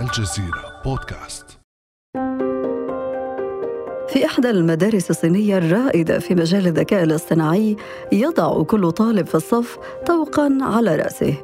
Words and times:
الجزيرة 0.00 0.82
بودكاست. 0.84 1.46
في 4.08 4.26
إحدى 4.26 4.50
المدارس 4.50 5.10
الصينية 5.10 5.58
الرائدة 5.58 6.18
في 6.18 6.34
مجال 6.34 6.66
الذكاء 6.66 7.02
الاصطناعي 7.02 7.76
يضع 8.12 8.62
كل 8.62 8.92
طالب 8.92 9.26
في 9.26 9.34
الصف 9.34 9.78
طوقا 10.06 10.58
على 10.62 10.96
رأسه. 10.96 11.34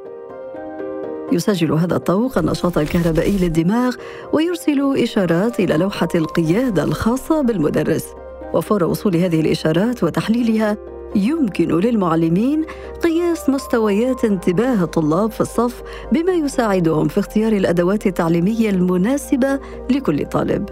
يسجل 1.32 1.72
هذا 1.72 1.96
الطوق 1.96 2.38
النشاط 2.38 2.78
الكهربائي 2.78 3.38
للدماغ 3.38 3.94
ويرسل 4.32 5.02
إشارات 5.02 5.60
إلى 5.60 5.76
لوحة 5.76 6.08
القيادة 6.14 6.84
الخاصة 6.84 7.42
بالمدرس. 7.42 8.06
وفور 8.54 8.84
وصول 8.84 9.16
هذه 9.16 9.40
الإشارات 9.40 10.04
وتحليلها 10.04 10.76
يمكن 11.14 11.80
للمعلمين 11.80 12.64
قياس 13.02 13.48
مستويات 13.48 14.24
انتباه 14.24 14.82
الطلاب 14.82 15.30
في 15.30 15.40
الصف 15.40 15.82
بما 16.12 16.32
يساعدهم 16.32 17.08
في 17.08 17.20
اختيار 17.20 17.52
الأدوات 17.52 18.06
التعليمية 18.06 18.70
المناسبة 18.70 19.60
لكل 19.90 20.26
طالب. 20.26 20.68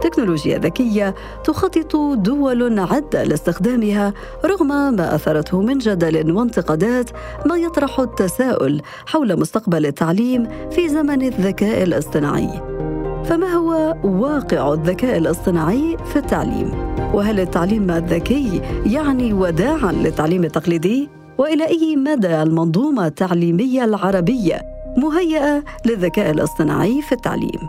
تكنولوجيا 0.00 0.58
ذكية 0.58 1.14
تخطط 1.44 1.96
دول 1.96 2.78
عدة 2.78 3.24
لاستخدامها 3.24 4.12
رغم 4.44 4.68
ما 4.68 5.14
أثرته 5.14 5.60
من 5.60 5.78
جدل 5.78 6.32
وانتقادات 6.32 7.10
ما 7.46 7.56
يطرح 7.56 8.00
التساؤل 8.00 8.82
حول 9.06 9.40
مستقبل 9.40 9.86
التعليم 9.86 10.48
في 10.70 10.88
زمن 10.88 11.22
الذكاء 11.22 11.82
الاصطناعي. 11.82 12.77
فما 13.28 13.46
هو 13.46 13.96
واقع 14.04 14.72
الذكاء 14.72 15.18
الاصطناعي 15.18 15.96
في 16.12 16.16
التعليم؟ 16.16 16.70
وهل 17.14 17.40
التعليم 17.40 17.90
الذكي 17.90 18.60
يعني 18.86 19.32
وداعا 19.32 19.92
للتعليم 19.92 20.44
التقليدي؟ 20.44 21.08
وإلى 21.38 21.66
أي 21.68 21.96
مدى 21.96 22.42
المنظومة 22.42 23.06
التعليمية 23.06 23.84
العربية 23.84 24.60
مهيئة 24.96 25.64
للذكاء 25.86 26.30
الاصطناعي 26.30 27.02
في 27.02 27.12
التعليم؟ 27.12 27.60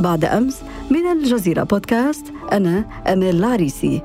بعد 0.00 0.24
أمس 0.24 0.62
من 0.90 1.06
الجزيرة 1.06 1.62
بودكاست 1.62 2.32
أنا 2.52 2.84
امال 3.06 3.36
العريسي 3.36 4.02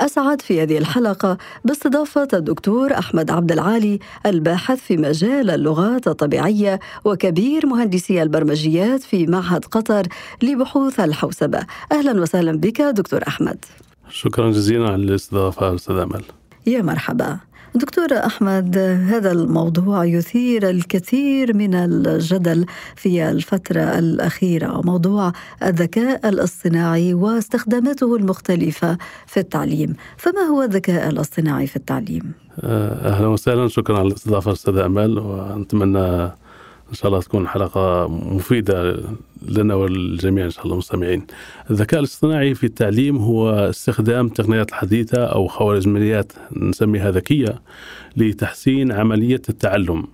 أسعد 0.00 0.42
في 0.42 0.62
هذه 0.62 0.78
الحلقة. 0.78 1.38
باستضافة 1.64 2.28
الدكتور 2.32 2.98
أحمد 2.98 3.30
عبد 3.30 3.52
العالي 3.52 3.98
الباحث 4.26 4.78
في 4.78 4.96
مجال 4.96 5.50
اللغات 5.50 6.08
الطبيعية 6.08 6.80
وكبير 7.04 7.66
مهندسي 7.66 8.22
البرمجيات 8.22 9.02
في 9.02 9.26
معهد 9.26 9.64
قطر 9.64 10.06
لبحوث 10.42 11.00
الحوسبة. 11.00 11.66
أهلا 11.92 12.20
وسهلا 12.20 12.58
بك 12.58 12.82
دكتور 12.82 13.20
أحمد. 13.28 13.64
شكرا 14.10 14.50
جزيلا 14.50 14.86
على 14.86 15.02
الاستضافة 15.02 15.74
أستاذ 15.74 15.96
أمل. 15.96 16.22
يا 16.66 16.82
مرحبا. 16.82 17.38
دكتور 17.76 18.06
أحمد 18.12 18.78
هذا 19.08 19.32
الموضوع 19.32 20.04
يثير 20.04 20.70
الكثير 20.70 21.56
من 21.56 21.74
الجدل 21.74 22.66
في 22.96 23.28
الفترة 23.28 23.80
الأخيرة 23.80 24.80
موضوع 24.84 25.32
الذكاء 25.62 26.28
الاصطناعي 26.28 27.14
واستخداماته 27.14 28.16
المختلفة 28.16 28.98
في 29.26 29.40
التعليم. 29.40 29.94
فما 30.16 30.40
هو 30.40 30.62
الذكاء 30.62 31.08
الاصطناعي 31.08 31.66
في 31.66 31.76
التعليم؟ 31.76 32.32
أهلا 32.62 33.26
وسهلا 33.26 33.68
شكرا 33.68 33.98
على 33.98 34.08
الاستضافة 34.08 34.52
أستاذ 34.52 34.76
امل 34.76 35.18
ونتمنى 35.18 36.30
إن 36.90 36.94
شاء 36.94 37.06
الله 37.06 37.20
تكون 37.20 37.48
حلقة 37.48 38.08
مفيدة 38.08 38.96
لنا 39.48 39.74
والجميع 39.74 40.44
إن 40.44 40.50
شاء 40.50 40.64
الله 40.64 40.74
المستمعين. 40.74 41.26
الذكاء 41.70 42.00
الاصطناعي 42.00 42.54
في 42.54 42.64
التعليم 42.64 43.16
هو 43.16 43.50
استخدام 43.50 44.26
التقنيات 44.26 44.68
الحديثه 44.68 45.24
أو 45.24 45.46
خوارزميات 45.46 46.32
نسميها 46.56 47.10
ذكية 47.10 47.62
لتحسين 48.16 48.92
عملية 48.92 49.42
التعلم 49.48 50.06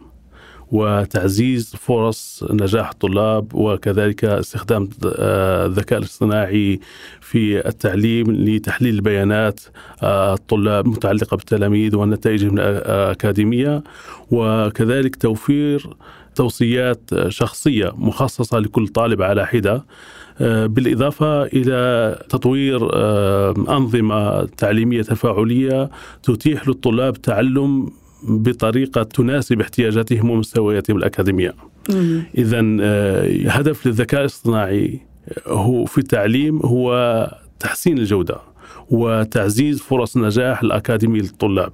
وتعزيز 0.73 1.77
فرص 1.77 2.45
نجاح 2.51 2.91
الطلاب 2.91 3.55
وكذلك 3.55 4.25
استخدام 4.25 4.89
آه، 5.17 5.67
الذكاء 5.67 5.99
الاصطناعي 5.99 6.81
في 7.21 7.69
التعليم 7.69 8.33
لتحليل 8.33 8.95
البيانات 8.95 9.61
آه، 10.03 10.35
الطلاب 10.35 10.87
المتعلقه 10.87 11.37
بالتلاميذ 11.37 11.97
ونتائجهم 11.97 12.59
الأكاديمية 12.59 13.83
وكذلك 14.31 15.17
توفير 15.17 15.97
توصيات 16.35 17.11
شخصية 17.29 17.93
مخصصة 17.97 18.59
لكل 18.59 18.89
طالب 18.89 19.23
على 19.23 19.47
حدة 19.47 19.85
آه، 20.41 20.67
بالإضافة 20.67 21.43
إلى 21.45 22.19
تطوير 22.29 22.91
آه، 22.93 23.55
أنظمة 23.69 24.45
تعليمية 24.45 25.03
تفاعلية 25.03 25.91
تتيح 26.23 26.69
للطلاب 26.69 27.23
تعلم 27.23 27.91
بطريقة 28.29 29.03
تناسب 29.03 29.61
احتياجاتهم 29.61 30.31
ومستوياتهم 30.31 30.97
الأكاديمية. 30.97 31.55
اذا 32.39 32.77
آه، 32.81 33.49
هدف 33.49 33.87
للذكاء 33.87 34.21
الاصطناعي 34.21 35.01
هو 35.47 35.85
في 35.85 35.99
التعليم 35.99 36.61
هو 36.65 37.29
تحسين 37.61 37.99
الجودة 37.99 38.37
وتعزيز 38.91 39.81
فرص 39.81 40.17
النجاح 40.17 40.63
الأكاديمي 40.63 41.19
للطلاب. 41.21 41.73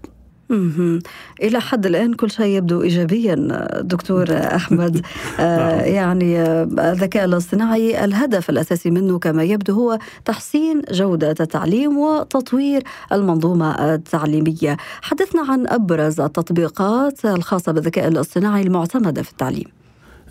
إلى 1.42 1.60
حد 1.60 1.86
الآن 1.86 2.14
كل 2.14 2.31
شيء 2.31 2.47
يبدو 2.56 2.82
إيجابيا 2.82 3.34
دكتور 3.81 4.26
أحمد. 4.59 5.06
آه 5.41 5.76
نعم. 5.76 5.94
يعني 5.94 6.41
آه، 6.41 6.62
الذكاء 6.62 7.25
الاصطناعي 7.25 8.04
الهدف 8.04 8.50
الأساسي 8.50 8.91
منه 8.91 9.19
كما 9.19 9.42
يبدو 9.42 9.75
هو 9.75 9.98
تحسين 10.25 10.82
جودة 10.91 11.31
التعليم 11.31 11.98
وتطوير 11.98 12.82
المنظومة 13.12 13.94
التعليمية. 13.94 14.76
حدثنا 15.03 15.42
عن 15.53 15.66
أبرز 15.69 16.20
التطبيقات 16.20 17.25
الخاصة 17.25 17.72
بالذكاء 17.72 18.09
الاصطناعي 18.09 18.62
المعتمدة 18.62 19.22
في 19.22 19.30
التعليم. 19.30 19.65
آه، 19.65 19.78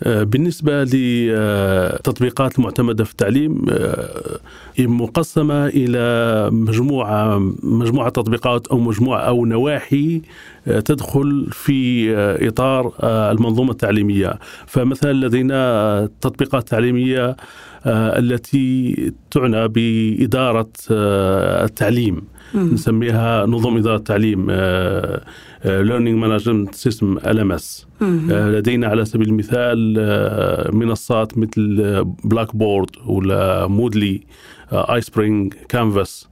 بالنسبة 0.06 0.84
للتطبيقات 0.84 2.58
المعتمدة 2.58 3.04
في 3.04 3.10
التعليم 3.10 3.64
آه، 3.70 4.40
مقسمة 4.78 5.66
إلى 5.66 6.50
مجموعة 6.52 7.38
مجموعة 7.62 8.08
تطبيقات 8.08 8.66
أو 8.66 8.78
مجموعة 8.78 9.20
أو 9.20 9.46
نواحي 9.46 10.22
آه، 10.68 10.80
تدخل 10.80 11.48
في 11.52 12.08
إطار 12.48 12.92
المنظومة 13.02 13.70
التعليمية. 13.70 14.38
فمثلا 14.66 15.12
لدينا 15.12 16.08
تطبيقات 16.20 16.68
تعليمية 16.68 17.36
التي 17.86 19.12
تعنى 19.30 19.68
بإدارة 19.68 20.70
التعليم. 20.90 22.22
نسميها 22.54 23.46
نظم 23.46 23.76
إدارة 23.76 23.96
التعليم 23.96 24.50
Learning 25.64 26.18
Management 26.18 26.74
Systems 26.74 27.86
لدينا 28.28 28.86
على 28.86 29.04
سبيل 29.04 29.28
المثال 29.28 29.96
آه، 29.98 30.70
منصات 30.70 31.38
مثل 31.38 32.04
Blackboard 32.24 32.90
ولا 33.06 33.66
Moodle 33.66 34.20
iSpring 34.72 35.54
Canvas 35.68 36.28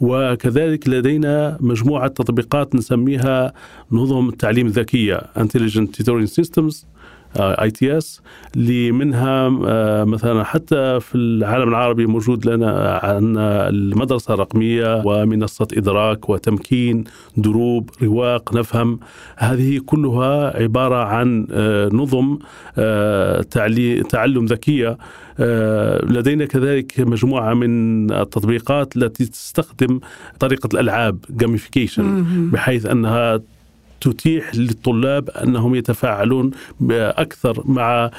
وكذلك 0.00 0.88
لدينا 0.88 1.58
مجموعة 1.60 2.08
تطبيقات 2.08 2.74
نسميها 2.74 3.52
نظم 3.92 4.28
التعليم 4.28 4.66
الذكية 4.66 5.20
Intelligent 5.36 5.88
Tutoring 5.98 6.28
Systems. 6.40 6.86
ITS 7.36 8.22
اللي 8.56 8.92
منها 8.92 9.58
آه، 9.66 10.04
مثلا 10.04 10.44
حتى 10.44 11.00
في 11.00 11.14
العالم 11.14 11.68
العربي 11.68 12.06
موجود 12.06 12.46
لنا 12.46 13.00
عندنا 13.02 13.68
المدرسة 13.68 14.34
الرقمية 14.34 15.02
ومنصة 15.04 15.68
إدراك 15.76 16.28
وتمكين 16.28 17.04
دروب 17.36 17.90
رواق 18.02 18.54
نفهم. 18.54 19.00
هذه 19.36 19.80
كلها 19.86 20.62
عبارة 20.62 21.04
عن 21.04 21.46
آه، 21.52 21.88
نظم 21.92 22.38
آه، 22.78 23.42
تعلم 24.10 24.44
ذكية. 24.44 24.98
لدينا 26.02 26.44
كذلك 26.44 27.00
مجموعة 27.00 27.54
من 27.54 28.10
التطبيقات 28.12 28.96
التي 28.96 29.26
تستخدم 29.26 30.00
طريقة 30.40 30.68
الألعاب 30.74 31.24
جاميفيكيشن 31.30 32.24
بحيث 32.52 32.86
أنها 32.86 33.40
تتيح 34.00 34.54
للطلاب 34.54 35.30
أنهم 35.30 35.74
يتفاعلون 35.74 36.50
أكثر 36.90 37.62
مع 37.64 38.10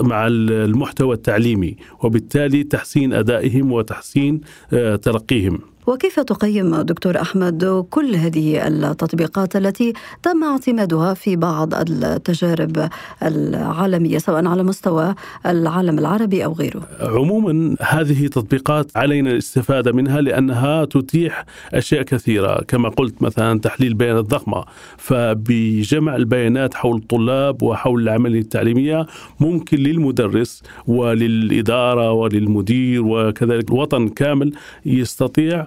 مع 0.00 0.26
المحتوى 0.30 1.14
التعليمي 1.14 1.76
وبالتالي 2.02 2.64
تحسين 2.64 3.12
أدائهم 3.12 3.72
وتحسين 3.72 4.40
آه، 4.72 4.96
ترقيهم. 4.96 5.58
وكيف 5.90 6.20
تقيم 6.20 6.76
دكتور 6.76 7.20
أحمد 7.20 7.86
كل 7.90 8.14
هذه 8.14 8.66
التطبيقات 8.66 9.56
التي 9.56 9.92
تم 10.22 10.44
اعتمادها 10.44 11.14
في 11.14 11.36
بعض 11.36 11.74
التجارب 11.74 12.88
العالمية 13.22 14.18
سواء 14.18 14.46
على 14.46 14.62
مستوى 14.62 15.14
العالم 15.46 15.98
العربي 15.98 16.44
أو 16.44 16.52
غيره؟ 16.52 16.82
عموما 17.00 17.76
هذه 17.80 18.26
تطبيقات 18.26 18.96
علينا 18.96 19.30
الاستفادة 19.30 19.92
منها 19.92 20.20
لأنها 20.20 20.84
تتيح 20.84 21.44
أشياء 21.74 22.02
كثيرة 22.02 22.62
كما 22.68 22.88
قلت 22.88 23.22
مثلا 23.22 23.60
تحليل 23.60 23.94
بيانات 23.94 24.24
ضخمه 24.24 24.64
فبجمع 24.96 26.16
البيانات 26.16 26.74
حول 26.74 26.96
الطلاب 26.96 27.62
وحول 27.62 28.02
العملية 28.02 28.40
التعليمية 28.40 29.06
ممكن 29.40 29.76
للمدرس 29.76 30.62
وللإدارة 30.86 32.12
وللمدير 32.12 33.02
وكذلك 33.04 33.70
الوطن 33.70 34.08
كامل 34.08 34.52
يستطيع 34.86 35.66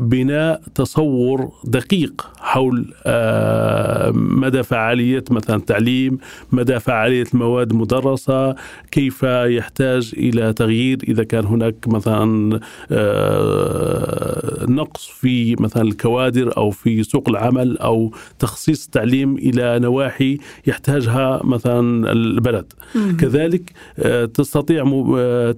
بناء 0.00 0.60
تصور 0.74 1.52
دقيق 1.64 2.26
حول 2.38 2.94
آه، 3.06 4.10
مدى 4.14 4.62
فعالية 4.62 5.24
مثلا 5.30 5.56
التعليم 5.56 6.18
مدى 6.52 6.80
فعالية 6.80 7.24
المواد 7.34 7.70
المدرسة 7.70 8.54
كيف 8.90 9.22
يحتاج 9.22 10.12
إلى 10.16 10.52
تغيير 10.52 10.98
إذا 11.08 11.24
كان 11.24 11.44
هناك 11.44 11.74
مثلا 11.88 12.60
آه، 12.92 14.66
نقص 14.68 15.06
في 15.06 15.56
مثلا 15.60 15.82
الكوادر 15.82 16.56
أو 16.56 16.70
في 16.70 17.02
سوق 17.02 17.28
العمل 17.28 17.78
أو 17.78 18.12
تخصيص 18.38 18.84
التعليم 18.84 19.36
إلى 19.36 19.78
نواحي 19.78 20.38
يحتاجها 20.66 21.40
مثلا 21.44 22.12
البلد. 22.12 22.72
كذلك 23.20 23.72
آه، 23.98 24.24
تستطيع 24.24 24.84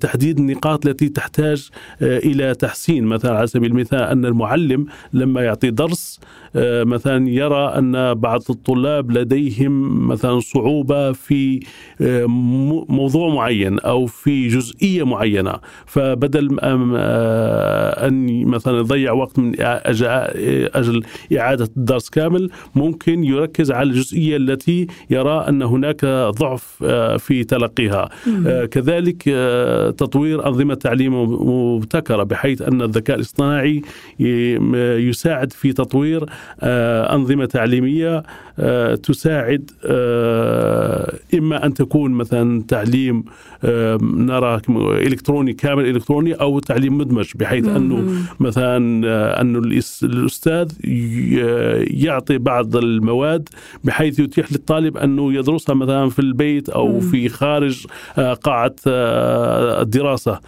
تحديد 0.00 0.38
النقاط 0.38 0.87
التي 0.87 1.09
تحتاج 1.09 1.69
إلى 2.03 2.55
تحسين 2.55 3.05
مثلا 3.05 3.37
على 3.37 3.47
سبيل 3.47 3.71
المثال 3.71 4.00
أن 4.00 4.25
المعلم 4.26 4.87
لما 5.12 5.43
يعطي 5.43 5.70
درس 5.70 6.20
آه، 6.56 6.84
مثلا 6.84 7.28
يرى 7.28 7.64
أن 7.78 8.14
بعض 8.14 8.43
الطلاب 8.50 9.11
لديهم 9.11 10.06
مثلا 10.08 10.40
صعوبة 10.40 11.12
في 11.12 11.61
آه، 12.00 12.26
موضوع 12.88 13.34
معين 13.34 13.78
أو 13.78 14.06
في 14.06 14.49
جزئية 14.49 15.06
معينة. 15.06 15.55
فبدل 15.87 16.56
آه، 16.61 18.08
أن 18.08 18.46
مثلا 18.46 18.78
يضيع 18.78 19.12
وقت 19.12 19.38
من 19.38 19.52
أجل 19.61 21.02
إعادة 21.38 21.69
الدرس 21.76 22.08
كامل 22.08 22.50
ممكن 22.75 23.25
يركز 23.25 23.70
على 23.70 23.88
الجزئية 23.90 24.37
التي 24.37 24.87
يرى 25.11 25.44
أن 25.49 25.62
هناك 25.62 26.05
ضعف 26.40 26.84
في 27.19 27.44
تلقيها. 27.44 28.08
كذلك 28.70 29.23
تطوير 29.99 30.46
أنظمة 30.46 30.75
تعليم 30.75 31.14
مبتكرة 31.76 32.23
بحيث 32.23 32.62
أن 32.62 32.82
الذكاء 32.82 33.17
الاصطناعي 33.17 33.82
يساعد 34.19 35.53
في 35.53 35.73
تطوير 35.73 36.25
آه، 36.61 37.15
أنظمة 37.15 37.45
تعليمية 37.45 38.23
آه، 38.59 38.95
تساعد 38.95 39.71
آه، 39.85 41.19
إما 41.35 41.67
أن 41.67 41.75
تكون 41.75 42.11
مثلا 42.11 42.63
تعليم 42.69 43.25
نرى 44.03 44.61
إلكتروني 44.79 45.53
كامل 45.53 45.87
إلكتروني 45.89 46.33
أو 46.33 46.59
تعليم 46.59 46.99
مدمج 46.99 47.33
بحيث 47.35 47.69
أنه 47.69 48.27
مثلا 48.41 48.77
أنه 49.41 49.59
الأستاذ 50.03 50.73
يعطي 52.05 52.39
بعض 52.39 52.77
المواد 52.77 53.49
بحيث 53.85 54.19
يتيح 54.19 54.53
للطالب 54.53 54.97
أنه 54.97 55.33
يدرسها 55.33 55.75
مثلا 55.75 56.09
في 56.09 56.19
البيت 56.19 56.69
أو 56.69 57.01
في 57.01 57.29
خارج 57.29 57.87
قاعة 58.43 58.75
الدراسة. 58.87 60.41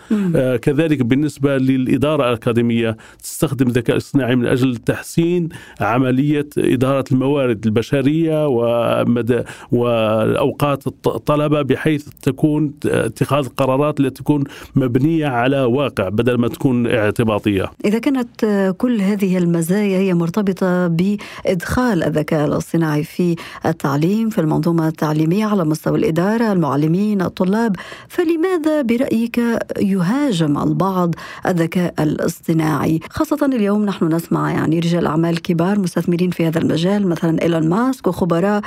كذلك 0.63 1.03
بالنسبة 1.03 1.59
للإدارة 1.59 2.29
الأكاديمية 2.29 2.97
تستخدم 3.23 3.58
الذكاء 3.67 3.97
الاصطناعي 3.97 4.37
من 4.37 4.47
أجل 4.47 4.77
تحسين 4.77 5.49
عملية 5.81 6.49
إدارة 6.59 7.05
الموارد 7.13 7.67
البشرية 7.67 8.47
ومدى 8.49 9.43
وأوقات 9.73 10.87
الطلبة 10.87 11.63
بحيث 11.63 12.09
تكون 12.23 12.73
اتخاذ 12.87 13.49
قرارات 13.49 14.01
التي 14.01 14.23
تكون 14.23 14.45
مبنية 14.77 15.27
على 15.27 15.61
واقع 15.61 16.09
بدل 16.09 16.35
ما 16.35 16.49
تكون 16.49 16.87
اعتباطية. 16.87 17.71
إذا 17.85 17.99
كانت 17.99 18.45
كل 18.79 19.01
هذه 19.01 19.39
المزايا 19.39 19.99
هي 19.99 20.15
مرتبطة 20.15 20.87
بإدخال 20.87 22.03
الذكاء 22.03 22.47
الاصطناعي 22.47 23.05
في 23.05 23.37
التعليم 23.67 24.31
في 24.31 24.41
المنظومة 24.41 24.89
التعليمية 24.89 25.47
على 25.47 25.65
مستوى 25.65 25.99
الإدارة 25.99 26.53
المعلمين 26.53 27.23
الطلاب 27.23 27.77
فلماذا 28.09 28.83
برأيك 28.83 29.41
يهاجم 29.79 30.59
البعض 30.59 31.15
الذكاء 31.47 31.95
الاصطناعي 32.01 33.01
خاصة 33.11 33.48
اليوم 33.53 33.85
نحن 33.85 34.15
نسمع 34.15 34.53
يعني 34.53 34.79
رجال 34.79 35.07
أعمال 35.07 35.43
كبار 35.43 35.79
مستثمرين 35.79 36.31
في 36.31 36.47
هذا 36.47 36.59
المجال 36.59 37.09
مثلا 37.09 37.43
إيلون 37.43 37.69
ماسك 37.69 38.07
وخبراء 38.07 38.63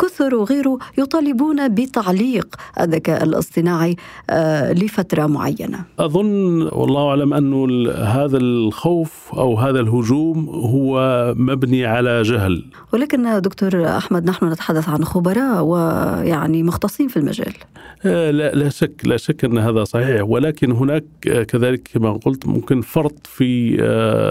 كثر 0.00 0.34
وغيره 0.34 0.78
يطالبون 0.98 1.68
بتعليق 1.68 2.56
الذكاء 2.80 3.24
الاصطناعي 3.24 3.96
آه، 4.30 4.72
لفترة 4.72 5.26
معينة. 5.26 5.84
أظن 5.98 6.62
والله 6.62 7.08
أعلم 7.08 7.34
أنه 7.34 7.90
هذا 7.92 8.36
الخوف 8.36 9.30
أو 9.34 9.58
هذا 9.58 9.80
الهجوم 9.80 10.48
هو 10.48 11.34
مبني 11.36 11.86
على 11.86 12.22
جهل. 12.22 12.64
ولكن 12.92 13.40
دكتور 13.40 13.86
أحمد 13.96 14.24
نحن 14.24 14.52
نتحدث 14.52 14.88
عن 14.88 15.04
خبراء 15.04 15.62
ويعني 15.62 16.62
مختصين 16.62 17.08
في 17.08 17.16
المجال. 17.16 17.54
آه، 18.04 18.30
لا 18.30 18.54
لا 18.54 18.68
شك 18.68 19.00
لا 19.04 19.16
شك 19.16 19.44
أن 19.44 19.58
هذا 19.58 19.84
صحيح 19.84 20.22
ولكن 20.22 20.72
هناك 20.72 21.04
كذلك 21.48 21.88
كما 21.94 22.12
قلت 22.12 22.46
ممكن 22.46 22.80
فرط 22.80 23.26
في 23.26 23.76
آه، 23.80 24.21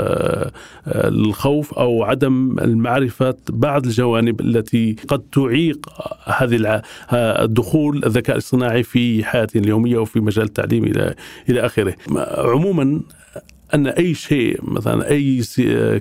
الخوف 0.88 1.74
أو 1.74 2.04
عدم 2.04 2.60
المعرفة 2.62 3.36
بعض 3.50 3.86
الجوانب 3.86 4.42
التي 4.42 4.96
قد 5.08 5.20
تعيق 5.32 5.90
هذه 6.26 6.82
الدخول 7.14 8.06
الذكاء 8.06 8.36
الاصطناعي 8.36 8.84
في 8.84 9.24
حياتنا 9.24 9.62
اليومية 9.62 9.98
وفي 9.98 10.20
مجال 10.20 10.46
التعليم 10.46 10.84
إلى 10.84 11.16
إلى 11.50 11.66
آخره. 11.66 11.96
عموما 12.38 13.02
أن 13.74 13.88
أي 13.88 14.14
شيء 14.14 14.60
مثلا 14.64 15.10
أي 15.10 15.42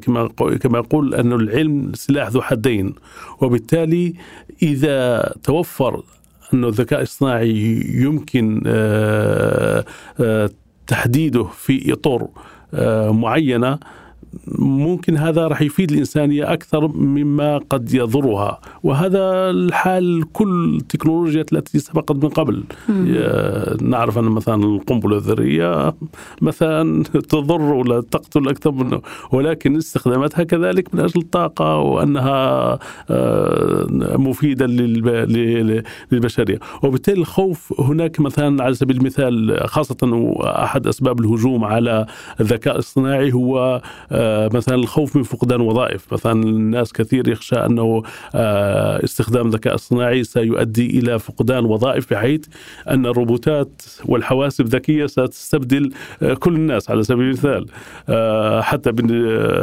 كما 0.03 0.29
كما 0.61 0.79
يقول 0.79 1.15
أن 1.15 1.33
العلم 1.33 1.93
سلاح 1.95 2.29
ذو 2.29 2.43
حدين 2.43 2.95
وبالتالي 3.41 4.15
إذا 4.63 5.33
توفر 5.43 6.03
أن 6.55 6.65
الذكاء 6.65 6.99
الاصطناعي 6.99 7.83
يمكن 7.95 8.63
آه، 8.67 9.85
آه، 10.21 10.51
تحديده 10.87 11.45
في 11.45 11.93
إطر 11.93 12.29
آه، 12.75 13.11
معينة 13.13 13.79
ممكن 14.59 15.17
هذا 15.17 15.47
راح 15.47 15.63
يفيد 15.63 15.93
الإنسانية 15.93 16.53
أكثر 16.53 16.89
مما 16.89 17.59
قد 17.59 17.95
يضرها. 17.95 18.61
وهذا 18.83 19.51
الحال 19.51 20.33
كل 20.33 20.79
التكنولوجيا 20.81 21.45
التي 21.53 21.79
سبقت 21.79 22.25
من 22.25 22.29
قبل. 22.29 22.65
نعرف 23.83 24.19
أن 24.19 24.25
مثلا 24.25 24.65
القنبلة 24.65 25.17
الذرية 25.17 25.95
مثلا 26.43 27.03
تضر 27.31 27.63
ولا 27.63 28.01
تقتل 28.01 28.49
أكثر 28.49 28.71
منه 28.71 29.01
ولكن 29.33 29.77
استخداماتها 29.77 30.43
كذلك 30.43 30.95
من 30.95 31.01
أجل 31.01 31.21
الطاقة 31.21 31.79
وأنها 31.79 32.79
آه، 33.11 33.87
مفيدة 34.17 34.67
للبشرية. 34.67 36.59
وبالتالي 36.83 37.21
الخوف 37.21 37.81
هناك 37.81 38.21
مثلا 38.21 38.65
على 38.65 38.75
سبيل 38.75 38.97
المثال 38.97 39.61
خاصة 39.69 40.33
أحد 40.45 40.87
أسباب 40.87 41.21
الهجوم 41.21 41.65
على 41.65 42.07
الذكاء 42.41 42.75
الاصطناعي 42.75 43.33
هو 43.33 43.83
آه، 44.13 44.20
مثلا 44.55 44.75
الخوف 44.75 45.17
من 45.17 45.23
فقدان 45.23 45.61
وظائف. 45.61 46.13
مثلا 46.13 46.33
الناس 46.43 46.93
كثير 46.93 47.29
يخشى 47.29 47.57
أنه 47.57 48.03
آه، 48.35 49.05
استخدام 49.05 49.47
الذكاء 49.47 49.75
الصناعي 49.75 50.25
سيؤدي 50.25 50.99
إلى 50.99 51.19
فقدان 51.19 51.65
وظائف 51.65 52.13
بحيث 52.13 52.45
أن 52.89 53.07
الروبوتات 53.07 53.83
والحواسب 54.05 54.65
الذكية 54.65 55.07
ستستبدل 55.07 55.93
آه، 56.23 56.35
كل 56.35 56.55
الناس 56.55 56.91
على 56.91 57.03
سبيل 57.03 57.25
المثال. 57.25 57.67
حتى 58.63 58.91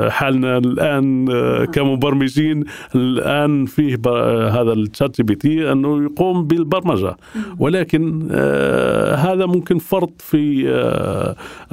حالنا 0.09 0.57
الآن 0.57 1.25
كمبرمجين 1.65 2.63
الآن 2.95 3.65
فيه 3.65 3.95
هذا 4.49 4.73
ال 4.73 5.17
ChatGPT 5.17 5.71
أنه 5.71 6.03
يقوم 6.03 6.47
بالبرمجة. 6.47 7.17
ولكن 7.59 8.31
هذا 9.15 9.45
ممكن 9.45 9.77
فرط 9.77 10.21
في 10.21 10.67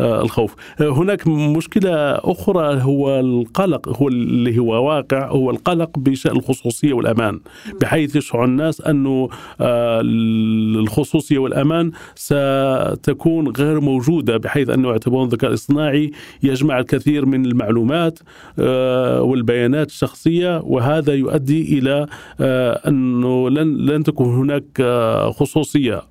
الخوف. 0.00 0.54
هناك 0.80 1.28
مشكلة 1.28 1.90
أخرى 2.14 2.73
هو 2.78 3.20
القلق 3.20 3.88
هو 3.88 4.08
اللي 4.08 4.58
هو 4.58 4.88
واقع 4.88 5.28
هو 5.28 5.50
القلق 5.50 5.98
بشأن 5.98 6.36
الخصوصية 6.36 6.92
والأمان. 6.92 7.40
بحيث 7.80 8.16
يشعر 8.16 8.44
الناس 8.44 8.80
أنه 8.80 9.28
آه، 9.60 10.00
الخصوصية 10.04 11.38
والأمان 11.38 11.90
ستكون 12.14 13.48
غير 13.48 13.80
موجودة 13.80 14.36
بحيث 14.36 14.68
أنه 14.68 14.88
يعتبرون 14.88 15.26
الذكاء 15.26 15.50
الاصطناعي 15.50 16.10
يجمع 16.42 16.78
الكثير 16.78 17.26
من 17.26 17.46
المعلومات 17.46 18.18
آه، 18.58 19.22
والبيانات 19.22 19.88
الشخصية 19.88 20.60
وهذا 20.64 21.14
يؤدي 21.14 21.78
إلى 21.78 22.06
آه، 22.40 22.88
أنه 22.88 23.50
لن 23.50 23.76
لن 23.76 24.04
تكون 24.04 24.34
هناك 24.34 24.82
خصوصية. 25.30 26.02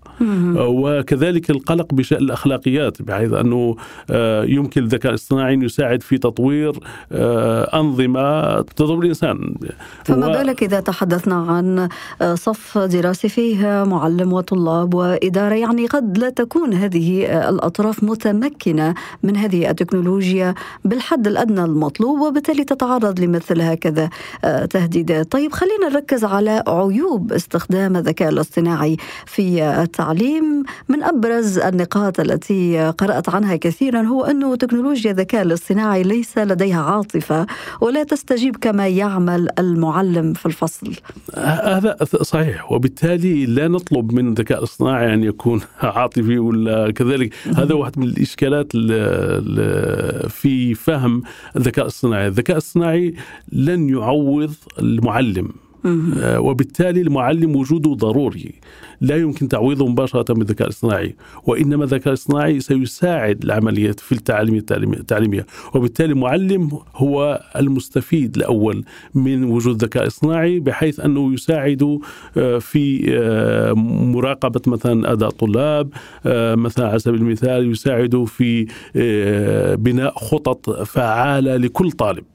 وكذلك 0.58 1.50
القلق 1.50 1.93
بشأن 1.93 2.17
الأخلاقيات 2.17 3.01
بحيث 3.01 3.34
أنه 3.34 3.75
يمكن 4.43 4.84
الذكاء 4.84 5.10
الاصطناعي 5.10 5.53
أن 5.53 5.62
يساعد 5.62 6.03
في 6.03 6.17
تطوير 6.17 6.52
آه، 7.12 7.79
أنظمة 7.79 8.62
تضر 8.62 9.00
الإنسان. 9.00 9.55
فما 10.05 10.27
بالك 10.27 10.63
إذا 10.63 10.79
تحدثنا 10.79 11.36
عن 11.36 11.89
آه، 12.22 12.36
صف 12.36 12.77
دراسي 12.77 13.29
فيه 13.29 13.83
معلم 13.83 14.33
وطلاب 14.33 14.93
وإدارة؟ 14.93 15.55
يعني 15.55 15.88
قد 15.88 16.17
لا 16.17 16.29
تكون 16.29 16.74
هذه 16.74 17.25
آه، 17.25 17.50
الأطراف 17.50 18.03
متمكنة 18.03 18.93
من 19.24 19.38
هذه 19.38 19.69
التكنولوجيا 19.69 20.53
بالحد 20.86 21.27
الأدنى 21.27 21.63
المطلوب 21.63 22.19
وبالتالي 22.19 22.63
تتعرض 22.63 23.19
لمثل 23.19 23.62
هكذا 23.62 24.10
تهديدات 24.69 25.31
طيب 25.31 25.51
خلينا 25.51 25.89
نركز 25.89 26.24
على 26.24 26.63
عيوب 26.67 27.33
استخدام 27.33 27.98
الذكاء 27.98 28.29
الاصطناعي 28.29 28.98
في 29.25 29.63
التعليم. 29.63 30.63
من 30.89 31.03
أبرز 31.03 31.57
النقاط 31.57 32.19
التي 32.19 32.93
قرأت 32.98 33.29
عنها 33.29 33.55
كثيرا 33.55 34.01
هو 34.01 34.24
أنه 34.24 34.55
تكنولوجيا 34.55 35.12
الذكاء 35.12 35.41
الاصطناعي 35.41 36.03
ليس 36.03 36.38
لديها 36.45 36.81
عاطفة 36.81 37.47
ولا 37.81 38.03
تستجيب 38.03 38.55
كما 38.55 38.88
يعمل 38.88 39.50
المعلم 39.59 40.33
في 40.33 40.45
الفصل. 40.45 40.93
هذا 41.38 41.97
صحيح 42.03 42.71
وبالتالي 42.71 43.45
لا 43.45 43.67
نطلب 43.67 44.13
من 44.13 44.27
الذكاء 44.27 44.57
الاصطناعي 44.57 45.13
أن 45.13 45.23
يكون 45.23 45.62
عاطفي 45.81 46.39
ولا 46.39 46.91
كذلك. 46.91 47.33
هذا 47.57 47.73
واحد 47.73 48.00
من 48.00 48.07
الإشكالات 48.07 48.71
في 50.31 50.73
فهم 50.73 51.23
الذكاء 51.55 51.85
الاصطناعي. 51.85 52.27
الذكاء 52.27 52.57
الاصطناعي 52.57 53.15
لن 53.51 53.89
يعوض 53.89 54.53
المعلم. 54.79 55.62
وبالتالي 56.37 57.01
المعلم 57.01 57.55
وجوده 57.55 57.93
ضروري. 57.93 58.53
لا 59.01 59.17
يمكن 59.17 59.47
تعويضه 59.47 59.87
مباشرة 59.87 60.33
بالذكاء 60.33 60.67
الاصطناعي 60.67 61.15
وإنما 61.43 61.83
الذكاء 61.83 62.07
الاصطناعي 62.07 62.59
سيساعد 62.59 63.43
العملية 63.43 63.91
في 63.91 64.11
التعليم 64.11 64.55
التعليمية. 64.55 65.45
وبالتالي 65.73 66.13
المعلم 66.13 66.69
هو 66.95 67.41
المستفيد 67.55 68.35
الأول 68.35 68.83
من 69.15 69.43
وجود 69.43 69.73
الذكاء 69.73 70.03
الاصطناعي 70.03 70.59
بحيث 70.59 70.99
أنه 70.99 71.33
يساعد 71.33 71.99
آه، 72.37 72.57
في 72.57 73.05
آه، 73.09 73.73
مراقبة 74.13 74.61
مثلا 74.67 75.11
أداء 75.11 75.29
الطلاب 75.29 75.89
مثلا 76.55 76.87
على 76.87 76.99
سبيل 76.99 77.21
المثال 77.21 77.71
يساعد 77.71 78.23
في 78.23 78.67
بناء 79.75 80.13
خطط 80.17 80.69
فعالة 80.69 81.57
لكل 81.57 81.91
طالب. 81.91 82.23
آه، 82.23 82.32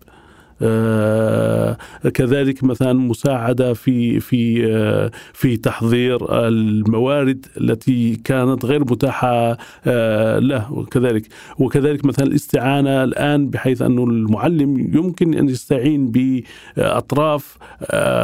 كذلك 2.15 2.65
مثلا 2.65 2.93
مساعدة 2.93 3.75
في 3.75 4.21
في 4.21 4.67
آه، 4.67 5.11
في 5.33 5.57
تحضير 5.57 6.49
الموارد 6.49 7.47
التي 7.61 8.17
كانت 8.17 8.65
غير 8.65 8.81
متاحة 8.81 9.59
آه، 9.87 10.39
له 10.39 10.73
وكذلك 10.73 11.27
وكذلك 11.59 12.05
مثلا 12.05 12.27
الاستعانة 12.27 13.05
الآن 13.05 13.51
بحيث 13.51 13.83
أنه 13.83 14.05
المعلم 14.05 14.79
يمكن 14.97 15.35
أن 15.35 15.49
يستعين 15.49 16.11
بأطراف 16.77 17.59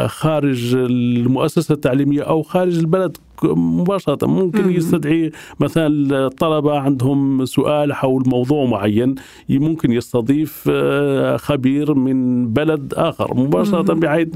خارج 0.07 0.75
المؤسسة 0.75 1.73
التعليمية 1.73 2.23
أو 2.23 2.43
خارج 2.43 2.79
البلد 2.79 3.17
مباشرة 3.43 4.27
ممكن 4.27 4.71
يستدعي 4.71 5.31
مثلا 5.61 5.87
الطلبة 6.27 6.79
عندهم 6.79 7.45
سؤال 7.45 7.93
حول 7.93 8.23
موضوع 8.27 8.65
معين 8.65 9.15
ممكن 9.49 9.93
يستضيف 9.93 10.69
آه، 10.71 11.37
خبير 11.37 11.95
من 11.95 12.49
بلد 12.53 12.95
آخر. 12.97 13.35
مباشرة 13.35 13.95
بحيث 13.95 14.29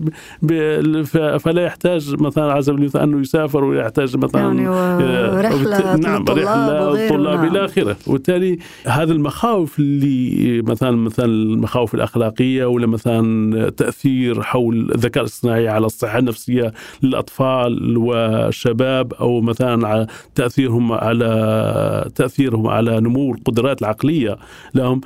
فلا 1.38 1.62
يحتاج 1.62 2.22
مثلا 2.22 2.52
على 2.52 2.62
سبيل 2.62 2.78
المثال 2.80 3.00
أنه 3.00 3.20
يسافر 3.20 3.64
ويحتاج 3.64 4.16
مثلا 4.16 4.40
يعني 4.40 4.68
آه، 4.68 5.40
رحلة 5.40 5.96
نعم 5.96 6.24
رحلة 6.28 7.04
الطلاب 7.04 7.40
نعم. 7.40 7.48
إلى 7.48 7.64
آخره. 7.64 7.96
وبالتالي 8.06 8.58
هذه 8.84 9.10
المخاوف 9.10 9.78
اللي 9.78 10.62
مثلا 10.62 10.96
مثلا 10.96 11.24
المخاوف 11.26 11.94
الأخلاقية 11.94 12.64
ولا 12.64 12.86
مثلا 12.86 13.70
تأثير 13.70 14.42
حول 14.42 14.90
الذكاء 14.94 15.22
الاصطناعي 15.22 15.68
على 15.68 15.86
الصحة 15.86 16.18
النفسية 16.18 16.72
للأطفال 17.02 17.96
والشباب 17.96 18.87
الشباب 18.88 19.14
أو 19.14 19.40
مثلا 19.40 19.88
على 19.88 20.06
تأثيرهم 20.34 20.92
على 20.92 22.10
تأثيرهم 22.14 22.66
على 22.66 23.00
نمو 23.00 23.34
القدرات 23.34 23.82
العقلية 23.82 24.36
لهم. 24.74 25.00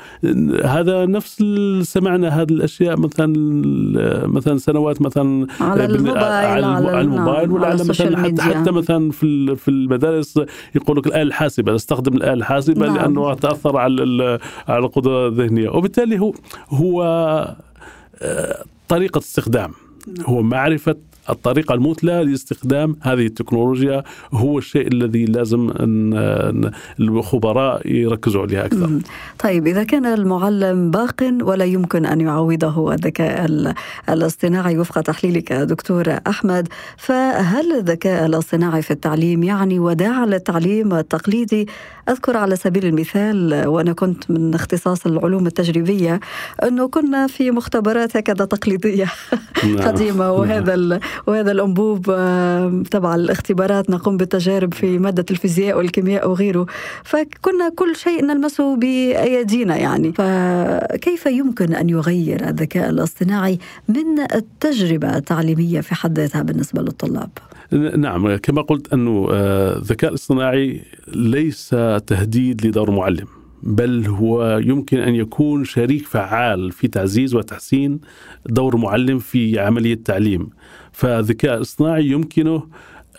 هذا 0.64 1.06
نفس 1.06 1.44
سمعنا 1.82 2.28
هذه 2.28 2.50
الأشياء 2.50 2.96
مثلا 2.96 3.32
مثلا 4.26 4.58
سنوات 4.58 5.02
مثلا 5.02 5.46
على 5.60 5.84
الموبايل 5.84 6.24
على, 6.24 6.66
على 6.66 7.00
الموبايل 7.00 7.50
ولا 7.50 7.66
على 7.66 7.84
مثلا 7.84 8.22
حتى, 8.22 8.42
حتى 8.42 8.70
مثلا 8.70 9.10
في 9.10 9.56
في 9.56 9.68
المدارس 9.68 10.40
يقول 10.74 10.98
لك 10.98 11.06
الآلة 11.06 11.22
الحاسبة 11.22 11.72
نستخدم 11.72 12.14
الآلة 12.16 12.32
الحاسبة 12.32 12.86
نعم. 12.86 12.96
لأنه 12.96 13.34
تأثر 13.34 13.76
على 13.76 14.38
على 14.68 14.84
القدرة 14.84 15.28
الذهنية. 15.28 15.68
وبالتالي 15.68 16.20
هو 16.20 16.32
هو 16.68 17.02
آه، 18.22 18.64
طريقة 18.88 19.18
استخدام 19.18 19.70
هو 20.26 20.42
معرفة 20.42 20.96
الطريقة 21.32 21.74
المثلى 21.74 22.24
لاستخدام 22.24 22.96
هذه 23.00 23.26
التكنولوجيا 23.26 24.02
هو 24.32 24.58
الشيء 24.58 24.86
الذي 24.86 25.24
لازم 25.24 25.70
أن 25.70 26.70
الخبراء 27.00 27.90
يركزوا 27.90 28.42
عليها 28.42 28.66
أكثر 28.66 29.00
طيب 29.38 29.66
إذا 29.66 29.84
كان 29.84 30.06
المعلم 30.06 30.90
باق 30.90 31.34
ولا 31.42 31.64
يمكن 31.64 32.06
أن 32.06 32.20
يعوضه 32.20 32.94
الذكاء 32.94 33.46
الاصطناعي 34.08 34.78
وفق 34.78 35.00
تحليلك 35.00 35.52
دكتور 35.52 36.16
أحمد 36.26 36.68
فهل 36.96 37.72
الذكاء 37.72 38.26
الاصطناعي 38.26 38.82
في 38.82 38.90
التعليم 38.90 39.42
يعني 39.42 39.78
وداع 39.78 40.24
للتعليم 40.24 40.92
التقليدي 40.94 41.66
أذكر 42.08 42.36
على 42.36 42.56
سبيل 42.56 42.86
المثال 42.86 43.66
وأنا 43.66 43.92
كنت 43.92 44.30
من 44.30 44.54
اختصاص 44.54 45.06
العلوم 45.06 45.46
التجريبية 45.46 46.20
أنه 46.62 46.88
كنا 46.88 47.26
في 47.26 47.50
مختبرات 47.50 48.16
هكذا 48.16 48.44
تقليدية 48.44 49.06
نعم. 49.64 49.78
قديمة 49.88 50.32
وهذا 50.32 50.76
نعم. 50.76 51.00
وهذا 51.26 51.52
الأنبوب 51.52 52.02
تبع 52.90 53.14
الاختبارات 53.14 53.90
نقوم 53.90 54.16
بالتجارب 54.16 54.74
في 54.74 54.98
مادة 54.98 55.24
الفيزياء 55.30 55.76
والكيمياء 55.76 56.30
وغيره. 56.30 56.66
فكنا 57.04 57.68
كل 57.76 57.96
شيء 57.96 58.24
نلمسه 58.24 58.76
بأيدينا 58.76 59.76
يعني. 59.76 60.12
فكيف 60.12 61.26
يمكن 61.26 61.74
أن 61.74 61.88
يغير 61.90 62.48
الذكاء 62.48 62.90
الاصطناعي 62.90 63.58
من 63.88 64.20
التجربة 64.34 65.16
التعليمية 65.16 65.80
في 65.80 65.94
حد 65.94 66.18
ذاتها 66.18 66.42
بالنسبة 66.42 66.82
للطلاب؟ 66.82 67.30
نعم 67.96 68.36
كما 68.36 68.62
قلت 68.62 68.92
أنه 68.92 69.28
آه، 69.32 69.76
الذكاء 69.76 70.10
الاصطناعي 70.10 70.82
ليس 71.14 71.68
تهديد 72.06 72.66
لدور 72.66 72.88
المعلم 72.88 73.41
بل 73.62 74.07
هو 74.07 74.59
يمكن 74.59 74.99
أن 74.99 75.14
يكون 75.14 75.64
شريك 75.64 76.07
فعال 76.07 76.73
في 76.73 76.88
تعزيز 76.88 77.35
وتحسين 77.35 78.00
دور 78.47 78.75
المعلم 78.75 79.19
في 79.19 79.59
عملية 79.59 79.95
التعليم. 79.95 80.50
فالذكاء 80.92 81.57
الاصطناعي 81.57 82.07
يمكنه 82.07 82.66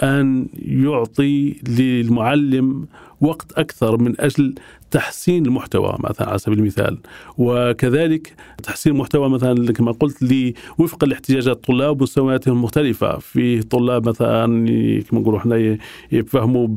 أن 0.04 0.48
يعطي 0.56 1.56
للمعلم 1.68 2.88
وقت 3.22 3.52
أكثر 3.52 3.98
من 3.98 4.22
أجل 4.22 4.56
تحسين 4.94 5.46
المحتوى 5.46 5.96
مثلا 6.00 6.30
على 6.30 6.38
سبيل 6.38 6.60
المثال. 6.60 6.98
وكذلك 7.38 8.36
تحسين 8.64 8.94
المحتوى 8.94 9.30
مثلا 9.30 9.74
كما 9.74 9.92
قلت 9.92 10.22
لي 10.22 10.54
وفق 10.78 11.04
الاحتياجات 11.04 11.56
الطلاب 11.56 12.02
ومستوياتهم 12.02 12.58
المختلفة 12.58 13.18
في 13.18 13.62
طلاب 13.62 14.10
مثلا 14.10 14.46
كما 15.10 15.20
نقولوا 15.20 15.40
إحنا 15.40 15.78
يفهموا 16.12 16.68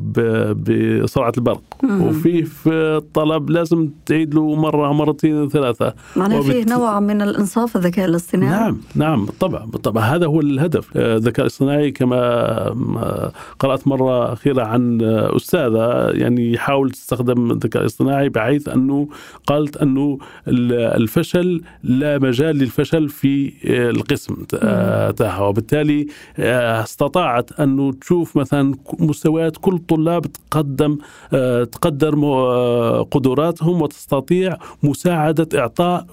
بسرعة 0.54 1.32
البرق. 1.38 1.62
وفي 1.84 2.42
في 2.42 3.02
طلب 3.14 3.50
لازم 3.50 3.88
تعيد 4.06 4.34
له 4.34 4.54
مرة 4.54 4.92
مرتين 4.92 5.48
ثلاثة. 5.48 5.94
معناه 6.16 6.38
وبت... 6.38 6.46
فيه 6.46 6.64
نوع 6.64 7.00
من 7.00 7.22
الإنصاف 7.22 7.76
الذكاء 7.76 8.04
الاصطناعي. 8.08 8.50
نعم 8.50 8.78
نعم 8.94 9.26
بالطبع 9.26 9.64
بالطبع 9.64 10.00
هذا 10.00 10.26
هو 10.26 10.40
الهدف. 10.40 10.96
الذكاء 10.96 11.40
الاصطناعي 11.40 11.90
كما 11.90 13.26
قرأت 13.58 13.88
مرة 13.88 14.32
أخيرة 14.32 14.62
عن 14.62 14.98
أستاذة 15.36 16.10
يعني 16.10 16.52
يحاول 16.52 16.90
تستخدم 16.90 17.50
الذكاء 17.50 17.82
الاصطناعي 17.82 18.05
الصناعي 18.06 18.28
بحيث 18.28 18.68
أنه 18.68 19.08
قالت 19.46 19.76
أنه 19.76 20.18
الفشل 20.48 21.62
لا 21.82 22.18
مجال 22.18 22.56
للفشل 22.56 23.08
في 23.08 23.52
القسم 23.64 24.44
تاعها. 25.16 25.42
وبالتالي 25.42 26.06
آه، 26.38 26.82
استطاعت 26.82 27.60
أنه 27.60 27.92
تشوف 27.92 28.36
مثلا 28.36 28.74
مستويات 28.98 29.56
كل 29.56 29.74
الطلاب 29.74 30.26
تقدم 30.50 30.98
آه، 31.32 31.64
تقدر 31.64 32.14
آه، 32.24 33.02
قدراتهم 33.02 33.82
وتستطيع 33.82 34.58
مساعدة 34.82 35.60
إعطاء 35.60 36.06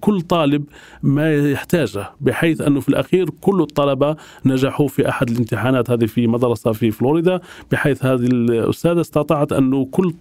كل 0.00 0.20
طالب 0.20 0.64
ما 1.02 1.36
يحتاجه 1.36 2.10
بحيث 2.20 2.60
أنه 2.60 2.80
في 2.80 2.88
الأخير 2.88 3.30
كل 3.40 3.60
الطلبة 3.60 4.16
نجحوا 4.44 4.88
في 4.88 5.08
أحد 5.08 5.30
الامتحانات 5.30 5.90
هذه 5.90 6.06
في 6.06 6.26
مدرسة 6.26 6.72
في 6.72 6.90
فلوريدا 6.90 7.40
بحيث 7.72 8.04
هذه 8.04 8.26
الأستاذة 8.26 9.00
استطاعت 9.00 9.52
انه 9.52 9.88
كل 9.90 10.12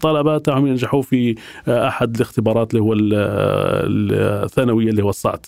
تاعهم 0.44 0.68
ينجحوا 0.68 1.02
في 1.02 1.36
أحد 1.68 2.16
الاختبارات 2.16 2.74
اللي 2.74 2.84
هو 2.84 2.94
الثانوية 4.46 4.90
اللي 4.90 5.04
هو 5.04 5.10
الصعد. 5.10 5.46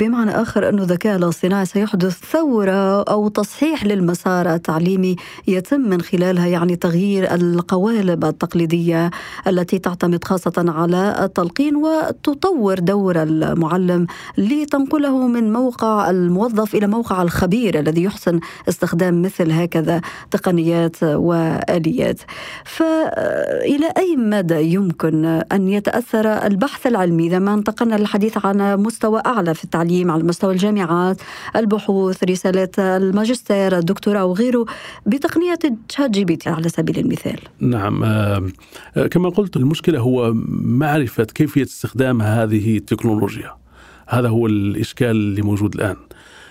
بمعنى 0.00 0.30
آخر 0.30 0.68
انه 0.68 0.82
الذكاء 0.82 1.16
الاصطناعي 1.16 1.64
سيحدث 1.64 2.18
ثورة 2.32 3.02
أو 3.02 3.28
تصحيح 3.28 3.84
للمسار 3.84 4.54
التعليمي 4.54 5.16
يتم 5.48 5.80
من 5.80 6.00
خلالها 6.00 6.46
يعني 6.46 6.76
تغيير 6.76 7.34
القوالب 7.34 8.24
التقليدية 8.24 9.10
التي 9.46 9.78
تعتمد 9.78 10.24
خاصة 10.24 10.64
على 10.68 11.24
التلقين 11.24 11.76
وتطور 11.76 12.79
دور 12.80 13.22
المعلم 13.22 14.06
لتنقله 14.38 15.26
من 15.26 15.52
موقع 15.52 16.10
الموظف 16.10 16.74
إلى 16.74 16.86
موقع 16.86 17.22
الخبير 17.22 17.78
الذي 17.78 18.02
يحسن 18.02 18.40
استخدام 18.68 19.22
مثل 19.22 19.52
هكذا 19.52 20.00
تقنيات 20.30 20.96
وآليات. 21.02 22.20
فإلى 22.64 23.92
أي 23.96 24.16
مدى 24.16 24.74
يمكن 24.74 25.24
أن 25.24 25.68
يتأثر 25.68 26.26
البحث 26.26 26.86
العلمي 26.86 27.26
إذا 27.26 27.38
ما 27.38 27.54
انتقلنا 27.54 27.94
للحديث 27.94 28.46
عن 28.46 28.76
مستوى 28.76 29.22
أعلى 29.26 29.54
في 29.54 29.64
التعليم 29.64 30.10
على 30.10 30.22
مستوى 30.22 30.52
الجامعات، 30.52 31.20
البحوث، 31.56 32.24
رسالات 32.24 32.78
الماجستير، 32.78 33.78
الدكتوراه 33.78 34.24
وغيره 34.24 34.66
بتقنيه 35.06 35.58
ChatGPT 35.88 36.50
على 36.50 36.68
سبيل 36.68 36.98
المثال. 36.98 37.38
نعم 37.60 38.04
كما 39.10 39.28
قلت 39.28 39.56
المشكلة 39.56 39.98
هو 40.00 40.32
معرفة 40.62 41.24
كيفية 41.24 41.62
استخدام 41.62 42.22
هذه 42.22 42.69
التكنولوجيا. 42.76 43.50
هذا 44.08 44.28
هو 44.28 44.46
الإشكال 44.46 45.10
اللي 45.10 45.42
موجود 45.42 45.74
الآن. 45.74 45.96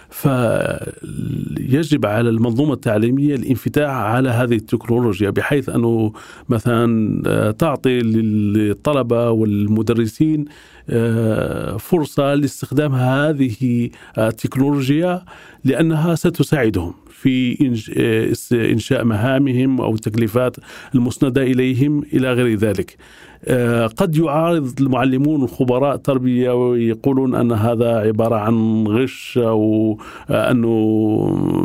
فيجب 0.09 2.05
على 2.05 2.29
المنظومة 2.29 2.73
التعليمية 2.73 3.35
الانفتاح 3.35 3.91
على 3.91 4.29
هذه 4.29 4.55
التكنولوجيا 4.55 5.29
بحيث 5.29 5.69
أنه 5.69 6.13
مثلا 6.49 7.21
آه، 7.27 7.51
تعطي 7.51 7.99
للطلبة 7.99 9.29
والمدرسين 9.29 10.45
آه، 10.89 11.77
فرصة 11.77 12.33
لاستخدام 12.33 12.95
هذه 12.95 13.89
التكنولوجيا 14.17 15.25
لأنها 15.63 16.15
ستساعدهم. 16.15 16.93
في 17.21 17.57
آه، 17.97 18.71
إنشاء 18.71 19.03
مهامهم 19.03 19.81
أو 19.81 19.93
التكليفات 19.93 20.57
المسندة 20.95 21.43
إليهم 21.43 22.03
إلى 22.13 22.33
غير 22.33 22.55
ذلك. 22.55 22.97
آه، 23.45 23.87
قد 23.87 24.15
يعارض 24.15 24.81
المعلمون 24.81 25.43
الخبراء 25.43 25.95
التربية 25.95 26.51
ويقولون 26.51 27.35
أن 27.35 27.51
هذا 27.51 27.97
عبارة 27.97 28.35
عن 28.35 28.87
غش 28.87 29.37
أو 29.37 29.97
أنه 30.29 30.69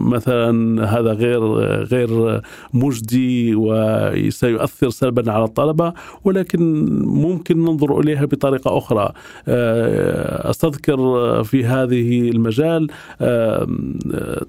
مثلا 0.02 0.84
هذا 0.98 1.12
غير 1.12 1.42
غير 1.84 2.40
مجدي 2.74 3.54
وسيؤثر 3.54 4.90
سلبا 4.90 5.32
على 5.32 5.44
الطلبة 5.44 5.92
ولكن 6.24 6.84
ممكن 7.04 7.64
ننظر 7.64 8.00
إليها 8.00 8.24
بطريقة 8.24 8.78
أخرى. 8.78 9.12
آه، 9.48 10.50
أستذكر 10.50 10.98
في 11.44 11.64
هذه 11.64 12.30
المجال 12.30 12.88
آه، 13.20 13.66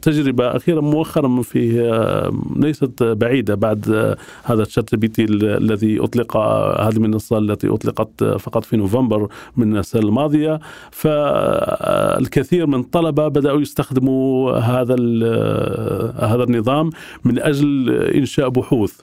تجربة 0.02 0.56
أخيرة 0.56 0.80
مؤخرا 0.96 1.42
في 1.42 1.62
ليست 2.56 3.04
بعيدة 3.04 3.56
بعد 3.56 4.16
هذا 4.44 4.62
الشات 4.62 4.96
بي 4.96 5.08
تي 5.08 5.24
الذي 5.30 6.00
أطلق 6.00 6.38
هذه 6.86 7.00
من 7.00 7.06
المنصة 7.06 7.38
التي 7.38 7.68
أطلقت 7.68 8.24
فقط 8.24 8.64
في 8.64 8.78
نوفمبر 8.78 9.28
من 9.58 9.78
السنة 9.78 10.02
الماضية. 10.02 10.60
فالكثير 10.92 12.68
من 12.68 12.80
الطلبة 12.80 13.28
بدأوا 13.28 13.62
يستخدموا 13.62 14.52
هذا 14.52 14.96
هذا 16.32 16.44
النظام 16.44 16.90
من 17.24 17.40
أجل 17.40 17.90
إنشاء 17.90 18.50
بحوث. 18.50 18.94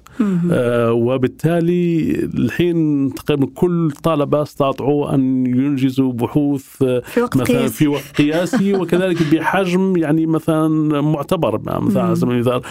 آه، 0.53 0.93
وبالتالي 0.93 2.11
الحين 2.25 3.11
تقريبا 3.15 3.47
كل 3.55 3.91
طلبة 4.03 4.43
استطاعوا 4.43 5.15
أن 5.15 5.47
ينجزوا 5.47 6.13
بحوث 6.13 6.63
في 7.03 7.21
وقت 7.23 7.37
مثلا 7.37 7.69
في 7.69 7.89
وقت 7.89 8.17
قياسي 8.19 8.75
وكذلك 8.75 9.35
بحجم 9.35 9.97
يعني 9.97 10.27
مثلا 10.27 10.69
معتبر 11.01 11.57
مثلا 11.83 12.03
على 12.03 12.15
سبيل 12.15 12.35
المثال 12.35 12.63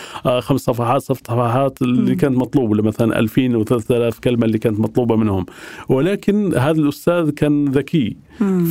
خمس 0.41 0.61
صفحات 0.61 1.01
ست 1.01 1.27
صفحات 1.27 1.81
اللي 1.81 2.15
كانت 2.15 2.37
مطلوبة 2.37 2.83
مثلا 2.83 3.19
2000 3.19 3.55
و 3.55 3.63
3000 3.63 4.19
كلمة 4.19 4.45
اللي 4.45 4.57
كانت 4.57 4.79
مطلوبة 4.79 5.15
منهم. 5.15 5.45
ولكن 5.89 6.57
هذا 6.57 6.79
الأستاذ 6.81 7.29
كان 7.29 7.65
ذكي. 7.65 8.17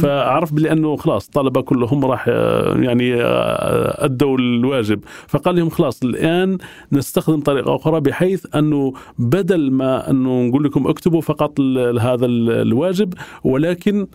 فعرف 0.03 0.53
بأنه 0.53 0.97
خلاص 0.97 1.25
الطلبة 1.25 1.61
كلهم 1.61 2.05
راح 2.05 2.25
آه، 2.29 2.77
يعني 2.77 3.15
آه، 3.15 4.05
أدوا 4.05 4.39
الواجب. 4.39 5.01
فقال 5.29 5.57
لهم 5.57 5.69
خلاص 5.69 6.03
الآن 6.03 6.59
نستخدم 6.93 7.41
طريقة 7.41 7.77
أخرى 7.77 8.01
بحيث 8.01 8.47
أنه 8.55 8.93
بدل 9.19 9.71
ما 9.71 10.11
أنه 10.11 10.43
نقول 10.43 10.65
لكم 10.65 10.87
اكتبوا 10.87 11.21
فقط 11.21 11.61
هذا 12.01 12.27
الواجب 12.27 13.15
ولكن 13.45 14.07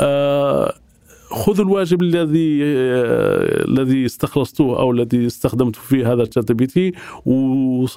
آه 0.00 0.74
خذوا 1.30 1.64
الواجب 1.64 2.02
الذي 2.02 2.60
آه، 2.64 3.64
الذي 3.64 4.06
استخلصتوه 4.06 4.80
أو 4.80 4.90
الذي 4.90 5.26
استخدمتوا 5.26 5.82
فيه 5.82 6.12
هذا 6.12 6.22
ال 6.22 6.52
ChatGPT 6.52 6.92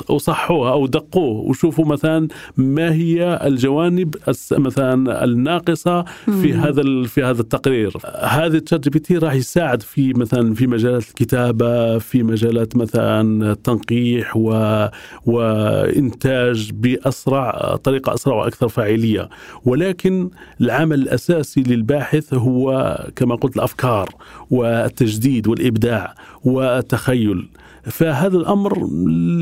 وصحوه 0.10 0.72
أو 0.72 0.88
دقوه. 0.88 1.50
وشوفوا 1.50 1.86
مثلا 1.86 2.28
ما 2.58 2.94
هي 2.94 3.40
الجوانب 3.44 4.16
مثلا 4.52 5.24
الناقصة 5.24 6.06
في 6.42 6.54
هذا 6.54 7.04
في 7.04 7.24
هذا 7.24 7.42
التقرير. 7.42 7.94
هذا 8.22 8.58
ال 8.58 8.90
ChatGPT 8.90 9.18
راح 9.18 9.34
يساعد 9.34 9.82
في 9.82 10.14
مثلا 10.14 10.54
في 10.54 10.68
مجالات 10.68 11.10
الكتابة 11.10 11.98
في 11.98 12.24
مجالات 12.24 12.76
مثلا 12.76 13.51
التنقيح 13.51 14.38
و 14.38 14.88
وإنتاج 15.25 16.72
بأسرع 16.74 17.75
طريقة 17.75 18.14
أسرع 18.14 18.36
وأكثر 18.36 18.68
فاعلية. 18.68 19.29
ولكن 19.66 20.29
العمل 20.62 21.01
الأساسي 21.01 21.64
للباحث 21.64 22.34
هو 22.34 22.98
كما 23.22 23.36
قلت 23.36 23.55
الأفكار 23.57 24.10
والتجديد 24.50 25.48
والإبداع 25.48 26.16
والتخيل. 26.44 27.50
فهذا 27.84 28.38
الأمر 28.38 28.88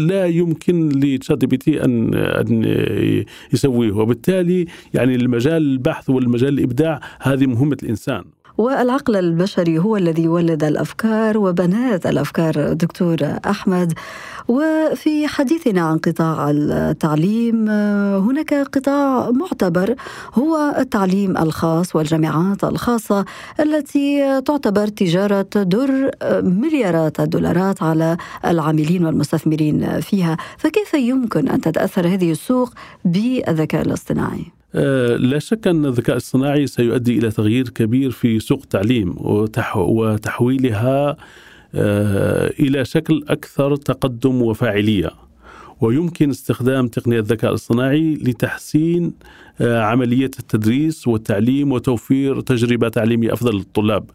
لا 0.08 0.26
يمكن 0.26 0.90
لتشات 0.90 1.46
بي 1.46 1.58
تي 1.58 1.86
ان 1.86 2.14
أن 2.14 2.64
يسويه. 3.54 3.92
وبالتالي 3.92 4.66
يعني 4.94 5.16
المجال 5.16 5.62
البحث 5.62 6.10
والمجال 6.10 6.54
الإبداع 6.60 7.00
هذه 7.22 7.46
مهمة 7.46 7.78
الإنسان. 7.84 8.24
والعقل 8.60 9.16
البشري 9.16 9.80
هو 9.80 9.98
الذي 9.98 10.28
ولد 10.28 10.64
الأفكار 10.64 11.38
وبنات 11.38 12.06
الأفكار 12.06 12.74
دكتور 12.74 13.18
أحمد. 13.46 13.94
وفي 14.48 15.28
حديثنا 15.28 15.82
عن 15.82 15.98
قطاع 15.98 16.50
التعليم 16.50 17.70
هناك 18.20 18.54
قطاع 18.54 19.32
معتبر 19.32 19.96
هو 20.34 20.76
التعليم 20.78 21.38
الخاص 21.38 21.96
والجامعات 21.96 22.64
الخاصة 22.64 23.26
التي 23.60 24.42
تعتبر 24.42 24.88
تجارة 24.88 25.50
در 25.56 26.12
مليارات 26.44 27.20
الدولارات 27.20 27.84
على 27.84 28.18
العاملين 28.46 29.06
والمستثمرين 29.06 30.00
فيها. 30.00 30.38
فكيف 30.58 30.94
يمكن 30.94 31.50
أن 31.50 31.62
تتأثر 31.62 32.08
هذه 32.08 32.32
السوق 32.32 32.74
بالذكاء 33.06 33.82
الاصطناعي؟ 33.82 34.59
لا 35.18 35.40
شك 35.40 35.68
أن 35.68 35.86
الذكاء 35.86 36.16
الصناعي 36.16 36.68
سيؤدي 36.68 37.20
إلى 37.20 37.32
تغيير 37.32 37.70
كبير 37.70 38.12
في 38.12 38.40
سوق 38.40 38.62
التعليم 38.64 39.16
وتحويلها 39.76 41.18
آه، 41.76 42.54
إلى 42.60 42.86
شكل 42.86 43.26
أكثر 43.28 43.76
تقدم 43.76 44.42
وفاعلية. 44.42 45.12
ويمكن 45.82 46.30
استخدام 46.30 46.88
تقنية 46.88 47.20
الذكاء 47.20 47.54
الصناعي 47.54 48.14
لتحسين 48.14 49.04
آه، 49.04 49.14
عملية 49.62 50.32
التدريس 50.40 51.08
والتعليم 51.08 51.72
وتوفير 51.72 52.42
تجربة 52.42 52.90
تعليمية 52.90 53.34
أفضل 53.34 53.56
للطلاب. 53.56 54.10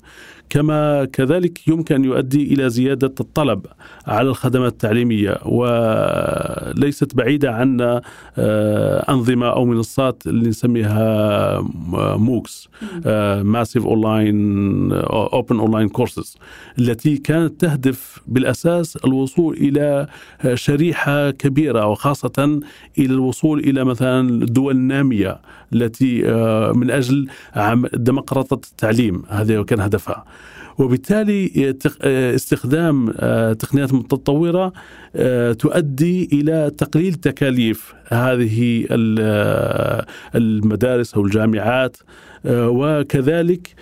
كما 0.50 1.04
كذلك 1.04 1.68
يمكن 1.68 1.94
أن 1.94 2.04
يؤدي 2.04 2.54
إلى 2.54 2.70
زيادة 2.70 3.14
الطلب 3.20 3.66
على 4.06 4.28
الخدمات 4.28 4.72
التعليمية 4.72 5.38
وليست 5.44 7.14
بعيدة 7.14 7.52
عنا 7.54 8.02
آه، 8.38 9.12
أنظمة 9.12 9.46
أو 9.46 9.64
منصات 9.64 10.22
اللي 10.26 10.48
نسميها 10.48 11.60
MOOCs 12.16 12.68
Massive 13.42 13.86
Online 13.86 14.92
Open 15.12 15.58
Online 15.58 15.88
Courses 15.88 16.36
التي 16.78 17.16
كانت 17.16 17.60
تهدف 17.60 18.20
بالأساس 18.26 18.96
الوصول 18.96 19.56
إلى 19.56 20.06
شريحة 20.54 21.30
كبيرة 21.30 21.86
وخاصة 21.86 22.60
إلى 22.98 23.14
الوصول 23.14 23.58
إلى 23.58 23.84
مثلا 23.84 24.20
الدول 24.28 24.76
التي 25.72 26.28
آه، 26.28 26.72
من 26.72 26.90
أجل 26.90 27.28
ديمقراطة 27.94 28.54
التعليم 28.54 29.22
هذا 29.28 29.62
كان 29.62 29.80
هدفها. 29.80 30.24
وبالتالي 30.78 31.74
آه، 32.02 32.34
استخدام 32.34 33.14
آه، 33.18 33.52
تقنيات 33.52 33.92
متطورة 33.92 34.72
تؤدي 35.58 36.28
إلى 36.32 36.70
تقليل 36.78 37.14
تكاليف 37.14 37.94
هذه 38.08 38.86
المدارس 40.34 41.14
أو 41.14 41.24
الجامعات 41.24 41.96
وكذلك 42.46 43.74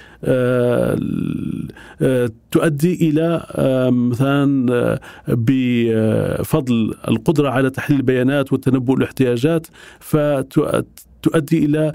تؤدي 2.50 3.08
إلى 3.08 3.46
مثلا 3.90 4.98
بفضل 5.28 6.94
القدرة 7.08 7.50
على 7.50 7.70
تحليل 7.70 8.00
البيانات 8.00 8.52
والتنبؤ 8.52 8.94
الاحتياجات 8.94 9.66
تؤدي 11.22 11.64
إلى 11.64 11.92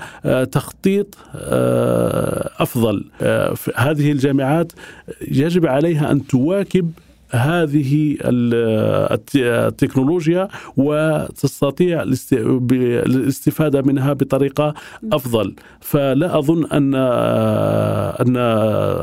تخطيط 0.52 1.18
أفضل. 2.60 3.06
هذه 3.76 4.12
الجامعات 4.12 4.72
يجب 5.32 5.66
عليها 5.66 6.12
أن 6.12 6.28
تواكب 6.28 6.92
هذه 7.32 8.18
التكنولوجيا 9.36 10.48
وتستطيع 10.78 12.02
الاستفادة 12.72 13.82
منها 13.82 14.14
بطريقة 14.14 14.74
أفضل. 15.14 15.56
فلا 15.82 16.38
أظن 16.38 16.66
أن 16.66 16.96
أن 18.28 18.38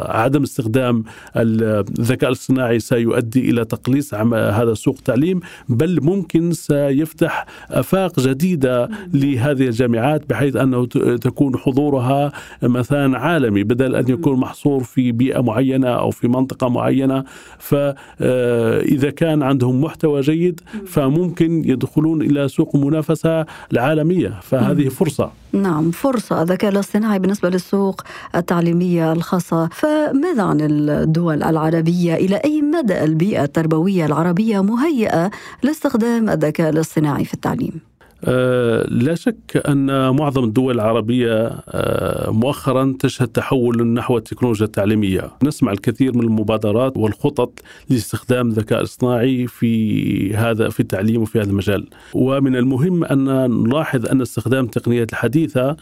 عدم 0.09 0.43
استخدام 0.43 1.05
الذكاء 1.37 2.31
الاصطناعي 2.31 2.79
سيؤدي 2.79 3.51
إلى 3.51 3.65
تقليص 3.65 4.15
هذا 4.15 4.75
سوق 4.75 4.97
التعليم 4.99 5.41
بل 5.69 5.99
ممكن 6.03 6.53
سيفتح 6.53 7.47
آفاق 7.71 8.21
جديدة 8.21 8.89
لهذه 9.15 9.67
الجامعات 9.67 10.31
بحيث 10.31 10.57
أنه 10.57 10.87
تكون 11.17 11.57
حضورها 11.57 12.33
مثلا 12.63 13.19
عالمي 13.19 13.65
بدل 13.65 13.95
أن 13.95 14.09
يكون 14.09 14.39
محصور 14.39 14.83
في 14.83 15.13
بيئة 15.13 15.41
معينة 15.41 15.89
أو 15.89 16.11
في 16.11 16.29
منطقة 16.29 16.69
معينة. 16.69 17.25
ف 17.59 17.75
إذا 18.21 19.11
كان 19.11 19.43
عندهم 19.43 19.81
محتوى 19.81 20.21
جيد 20.21 20.61
فممكن 20.87 21.65
يدخلون 21.65 22.23
إلى 22.23 22.49
سوق 22.49 22.77
منافسة 22.77 23.47
العالمية. 23.73 24.41
فهذه 24.43 24.89
فرصة. 24.89 25.31
نعم 25.53 25.91
فرصة. 25.91 26.43
الذكاء 26.43 26.71
الاصطناعي 26.71 27.19
بالنسبة 27.19 27.49
للسوق 27.49 28.03
التعليمية 28.37 29.13
الخاصة. 29.13 29.69
فماذا 29.73 30.43
عن 30.43 30.59
الدول 30.61 31.43
العربية؟ 31.43 32.15
إلى 32.15 32.37
أي 32.37 32.63
مدى 32.63 33.05
البيئة 33.05 33.45
التربوية 33.45 34.07
العربية 34.07 34.63
مهيئة 34.63 35.31
لاستخدام 35.63 36.31
الذكاء 36.31 36.71
الاصطناعي 36.71 37.25
في 37.25 37.35
التعليم؟ 37.35 37.81
أه 38.25 38.87
لا 38.89 39.15
شك 39.15 39.63
أن 39.69 40.11
معظم 40.17 40.45
الدول 40.45 40.75
العربية 40.75 41.47
أه 41.47 42.31
مؤخرا 42.31 42.95
تشهد 42.99 43.29
تحول 43.29 43.87
نحو 43.87 44.17
التكنولوجيا 44.17 44.67
التعليمية. 44.67 45.31
نسمع 45.43 45.73
الكثير 45.73 46.17
من 46.17 46.23
المبادرات 46.25 46.97
والخطط 46.97 47.59
لاستخدام 47.91 48.49
الذكاء 48.49 48.79
الاصطناعي 48.79 49.47
في 49.47 50.35
هذا 50.37 50.69
في 50.69 50.81
التعليم 50.81 51.23
وفي 51.23 51.41
هذا 51.41 51.51
المجال. 51.51 51.87
ومن 52.15 52.57
المهم 52.57 53.05
أن 53.05 53.25
نلاحظ 53.51 54.07
أن 54.07 54.21
استخدام 54.21 54.65
التقنيات 54.65 55.13
الحديثة 55.13 55.77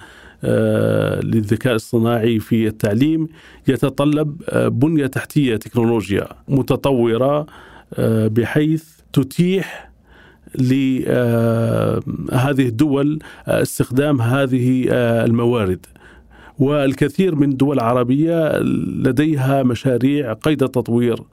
أه 0.45 1.21
للذكاء 1.21 1.73
الاصطناعي 1.73 2.39
في 2.39 2.67
التعليم 2.67 3.29
يتطلب 3.69 4.43
بنية 4.55 5.07
تحتية 5.07 5.57
تكنولوجيا 5.57 6.29
متطورة 6.49 7.47
بحيث 8.29 8.85
تتيح 9.13 9.92
لهذه 10.59 12.03
الدول 12.69 13.19
استخدام 13.47 14.23
هذه 14.23 14.87
الموارد. 15.25 15.87
والكثير 16.59 17.35
من 17.35 17.53
الدول 17.53 17.77
العربية 17.77 18.59
لديها 19.05 19.63
مشاريع 19.63 20.33
قيد 20.33 20.63
التطوير 20.63 21.15
آه، 21.15 21.25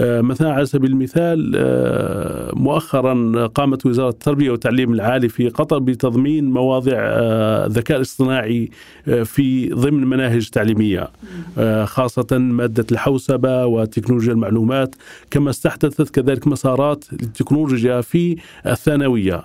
مثلا 0.00 0.52
على 0.52 0.66
سبيل 0.66 0.90
المثال 0.90 1.52
آه، 1.56 2.50
مؤخرا 2.54 3.46
قامت 3.46 3.86
وزارة 3.86 4.08
التربية 4.08 4.50
والتعليم 4.50 4.92
العالي 4.92 5.28
في 5.28 5.48
قطر 5.48 5.78
بتضمين 5.78 6.50
مواضع 6.50 6.96
آه، 6.96 7.66
الذكاء 7.66 7.96
الاصطناعي 7.96 8.70
في 9.24 9.68
ضمن 9.68 10.06
مناهج 10.06 10.48
تعليمية 10.48 11.08
خاصة 11.84 12.38
مادة 12.38 12.86
الحوسبة 12.92 13.66
وتكنولوجيا 13.66 14.32
المعلومات 14.32 14.94
كما 15.30 15.50
استحدثت 15.50 16.10
كذلك 16.10 16.46
مسارات 16.46 17.04
للتكنولوجيا 17.12 18.00
في 18.00 18.36
الثانوية. 18.66 19.44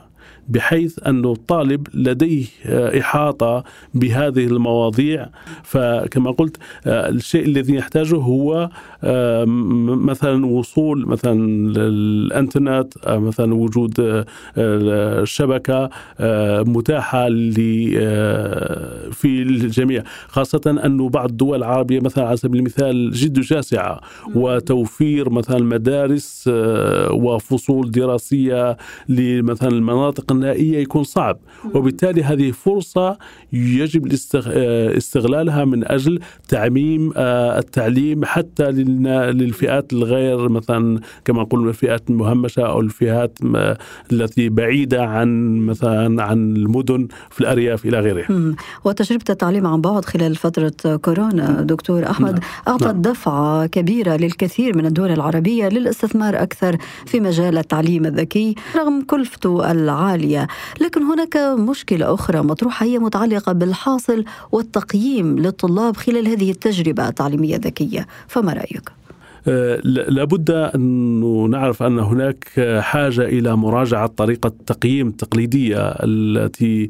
بحيث 0.49 0.99
أن 1.08 1.25
الطالب 1.25 1.88
لديه 1.93 2.45
آه، 2.65 2.99
إحاطة 2.99 3.63
بهذه 3.93 4.45
المواضيع. 4.45 5.29
فكما 5.63 6.31
قلت 6.31 6.58
آه، 6.86 7.10
الشيء 7.10 7.45
الذي 7.45 7.75
يحتاجه 7.75 8.15
هو 8.15 8.69
آه، 9.03 9.45
مثلا 9.45 10.45
وصول 10.45 11.08
مثلا 11.08 11.34
الانترنت 11.75 12.93
مثلا 13.08 13.53
وجود 13.53 14.25
الشبكة 14.58 15.89
متاحة 16.63 17.27
في 19.12 19.25
الجميع. 19.25 20.03
خاصة 20.27 20.62
أن 20.86 21.08
بعض 21.08 21.29
الدول 21.29 21.58
العربية 21.58 21.99
مثلا 21.99 22.27
على 22.27 22.38
سبيل 22.38 22.60
المثال 22.60 23.12
جد 23.12 23.39
جاسعة 23.39 24.01
وتوفير 24.36 25.29
مثلا 25.29 25.63
مدارس 25.63 26.49
وفصول 27.12 27.91
دراسية 27.91 28.77
لمثلا 29.10 29.69
المناطق 29.69 30.31
النائية 30.35 30.77
يكون 30.81 31.03
صعب 31.03 31.37
وبالتالي 31.73 32.23
هذه 32.23 32.51
فرصة 32.51 33.17
يجب 33.53 34.13
استغلالها 34.97 35.65
من 35.65 35.91
أجل 35.91 36.19
تعميم 36.47 37.13
آه، 37.17 37.59
التعليم 37.59 38.25
حتى 38.25 38.71
للفئات 38.71 39.93
الغير 39.93 40.49
مثلا 40.49 40.99
كما 41.25 41.41
نقول 41.41 41.67
الفئات 41.67 42.09
المهمشة 42.09 42.61
أو 42.61 42.79
الفئات 42.79 43.39
التي 44.11 44.49
بعيدة 44.49 45.05
عن 45.05 45.57
مثلا 45.57 46.23
عن 46.23 46.55
المدن 46.55 47.07
في 47.29 47.41
الأرياف 47.41 47.85
إلى 47.85 47.99
غيرها 47.99 48.55
وتجربة 48.83 49.23
التعليم 49.29 49.67
عن 49.67 49.81
بعد 49.81 50.05
خلال 50.05 50.35
فترة 50.35 50.95
كورونا 50.95 51.61
دكتور 51.61 52.09
أحمد 52.09 52.31
نعم. 52.31 52.41
أعطت 52.67 52.83
نعم. 52.83 53.01
دفعة 53.01 53.65
كبيرة 53.65 54.15
للكثير 54.15 54.77
من 54.77 54.85
الدول 54.85 55.11
العربية 55.11 55.69
للاستثمار 55.69 56.41
أكثر 56.41 56.77
في 57.05 57.19
مجال 57.19 57.57
التعليم 57.57 58.05
الذكي 58.05 58.55
رغم 58.75 59.01
كلفته 59.01 59.71
العالية 59.71 60.24
العالية 60.25 60.47
لكن 60.81 61.03
هناك 61.03 61.38
مشكلة 61.38 62.13
أخرى 62.13 62.41
مطروحة 62.41 62.85
هي 62.85 62.99
متعلقة 62.99 63.51
بالحاصل 63.51 64.25
والتقييم 64.51 65.39
للطلاب 65.39 65.97
خلال 65.97 66.27
هذه 66.27 66.51
التجربة 66.51 67.07
التعليمية 67.07 67.55
الذكية 67.55 68.07
فما 68.27 68.53
رأيك؟ 68.53 69.04
لابد 69.45 70.51
أن 70.51 71.49
نعرف 71.49 71.84
أن 71.84 71.99
هناك 71.99 72.47
حاجة 72.79 73.25
إلى 73.25 73.55
مراجعة 73.55 74.08
طريقة 74.08 74.47
التقييم 74.47 75.08
التقليدية 75.08 75.77
التي 75.79 76.88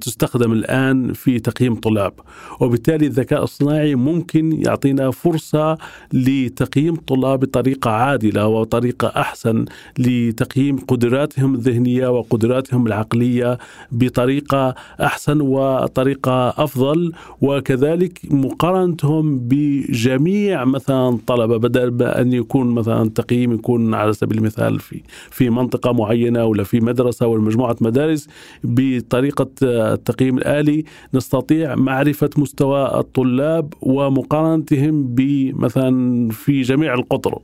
تستخدم 0.00 0.52
الآن 0.52 1.12
في 1.12 1.38
تقييم 1.38 1.72
الطلاب 1.72 2.12
وبالتالي 2.60 3.06
الذكاء 3.06 3.44
الصناعي 3.44 3.94
ممكن 3.94 4.52
يعطينا 4.66 5.10
فرصة 5.10 5.78
لتقييم 6.12 6.94
الطلاب 6.94 7.40
بطريقة 7.40 7.90
عادلة 7.90 8.46
وطريقة 8.46 9.08
أحسن 9.08 9.64
لتقييم 9.98 10.76
قدراتهم 10.78 11.54
الذهنية 11.54 12.08
وقدراتهم 12.08 12.86
العقلية 12.86 13.58
بطريقة 13.92 14.74
أحسن 15.00 15.40
وطريقة 15.40 16.48
أفضل 16.48 17.12
وكذلك 17.40 18.18
مقارنتهم 18.30 19.38
بجميع 19.38 20.64
مثلا 20.64 21.08
الطلبة 21.08 21.56
بدل 21.56 21.90
أن 22.02 22.32
يكون 22.32 22.74
مثلا 22.74 23.10
تقييم 23.10 23.52
يكون 23.52 23.94
على 23.94 24.12
سبيل 24.12 24.38
المثال 24.38 24.80
في 24.80 25.02
في 25.30 25.50
منطقة 25.50 25.92
معينة 25.92 26.44
ولا 26.44 26.64
في 26.64 26.80
مدرسة 26.80 27.26
ولا 27.26 27.42
مجموعة 27.42 27.76
مدارس 27.80 28.28
بطريقة 28.64 29.50
التقييم 29.62 30.38
الآلي 30.38 30.84
نستطيع 31.14 31.74
معرفة 31.74 32.30
مستوى 32.38 32.98
الطلاب 32.98 33.74
ومقارنتهم 33.80 35.06
بمثلا 35.14 36.28
في 36.30 36.60
جميع 36.62 36.94
القطر. 36.94 37.38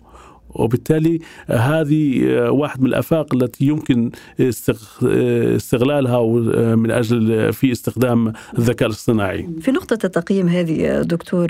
وبالتالي 0.54 1.18
هذه 1.46 2.24
واحد 2.50 2.80
من 2.80 2.86
الأفاق 2.86 3.34
التي 3.34 3.64
يمكن 3.64 4.10
استغلالها 4.40 6.26
من 6.76 6.90
أجل 6.90 7.52
في 7.52 7.72
استخدام 7.72 8.32
الذكاء 8.58 8.88
الاصطناعي. 8.88 9.48
في 9.60 9.70
نقطة 9.70 9.98
التقييم 10.04 10.48
هذه 10.48 11.02
دكتور 11.02 11.48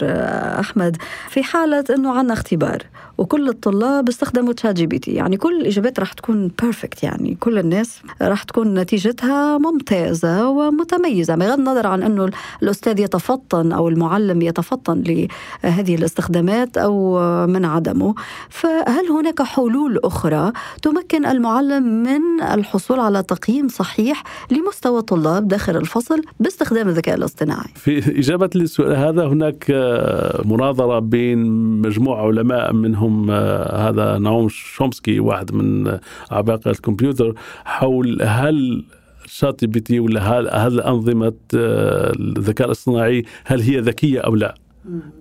أحمد 0.60 0.96
في 1.28 1.42
حالة 1.42 1.84
إنه 1.90 2.18
عندنا 2.18 2.32
اختبار 2.32 2.82
وكل 3.18 3.48
الطلاب 3.48 4.08
استخدموا 4.08 4.52
ChatGPT 4.52 5.10
يعني 5.10 5.36
كل 5.36 5.60
الإجابات 5.60 6.00
راح 6.00 6.12
تكون 6.12 6.50
perfect 6.62 7.02
يعني 7.02 7.36
كل 7.40 7.58
الناس 7.58 8.02
راح 8.22 8.42
تكون 8.42 8.74
نتيجتها 8.74 9.58
ممتازة 9.58 10.48
ومتميزة 10.48 11.34
بغض 11.34 11.58
النظر 11.58 11.86
عن 11.86 12.02
إنه 12.02 12.30
الأستاذ 12.62 13.00
يتفطن 13.00 13.72
أو 13.72 13.88
المعلم 13.88 14.42
يتفطن 14.42 15.02
لهذه 15.06 15.94
الاستخدامات 15.94 16.78
أو 16.78 17.18
من 17.46 17.64
عدمه 17.64 18.14
ف 18.48 18.66
هل 18.94 19.08
هناك 19.10 19.42
حلول 19.42 20.00
أخرى 20.04 20.52
تمكن 20.82 21.26
المعلم 21.26 22.02
من 22.02 22.42
الحصول 22.42 23.00
على 23.00 23.22
تقييم 23.22 23.68
صحيح 23.68 24.22
لمستوى 24.50 24.98
الطلاب 24.98 25.48
داخل 25.48 25.76
الفصل 25.76 26.22
باستخدام 26.40 26.88
الذكاء 26.88 27.14
الاصطناعي؟ 27.14 27.68
في 27.74 28.18
إجابة 28.18 28.50
للسؤال 28.54 28.96
هذا 28.96 29.26
هناك 29.26 29.66
آه، 29.70 30.42
مناظرة 30.44 30.98
بين 30.98 31.38
مجموعة 31.80 32.26
علماء 32.26 32.72
منهم 32.72 33.30
آه، 33.30 33.88
هذا 33.88 34.18
نعوم 34.18 34.48
شومسكي 34.48 35.20
واحد 35.20 35.54
من 35.54 35.98
عباقرة 36.30 36.70
الكمبيوتر 36.70 37.34
حول 37.64 38.22
هل 38.22 38.84
شات 39.26 39.64
بي 39.64 39.80
تي 39.80 40.00
ولا 40.00 40.20
هل 40.66 40.80
أنظمة 40.80 41.32
آه، 41.54 42.12
الذكاء 42.20 42.66
الاصطناعي 42.66 43.24
هل 43.44 43.60
هي 43.60 43.80
ذكية 43.80 44.20
أو 44.20 44.34
لا؟ 44.34 44.54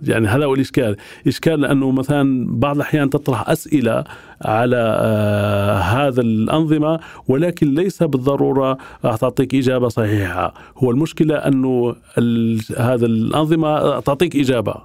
يعني 0.03 0.27
هذا 0.27 0.45
هو 0.45 0.53
الإشكال، 0.53 0.97
إشكال 1.27 1.61
لأنه 1.61 1.91
مثلا 1.91 2.47
بعض 2.59 2.75
الأحيان 2.75 3.09
تطرح 3.09 3.49
أسئلة 3.49 4.03
على 4.41 4.97
آه 4.99 5.77
هذا 5.77 6.21
الأنظمة 6.21 6.99
ولكن 7.27 7.73
ليس 7.73 8.03
بالضرورة 8.03 8.77
راح 9.05 9.15
تعطيك 9.15 9.55
إجابة 9.55 9.87
صحيحة، 9.87 10.53
هو 10.77 10.91
المشكلة 10.91 11.35
أنه 11.35 11.95
هذا 12.77 13.05
الأنظمة 13.05 13.99
تعطيك 13.99 14.35
إجابة 14.35 14.75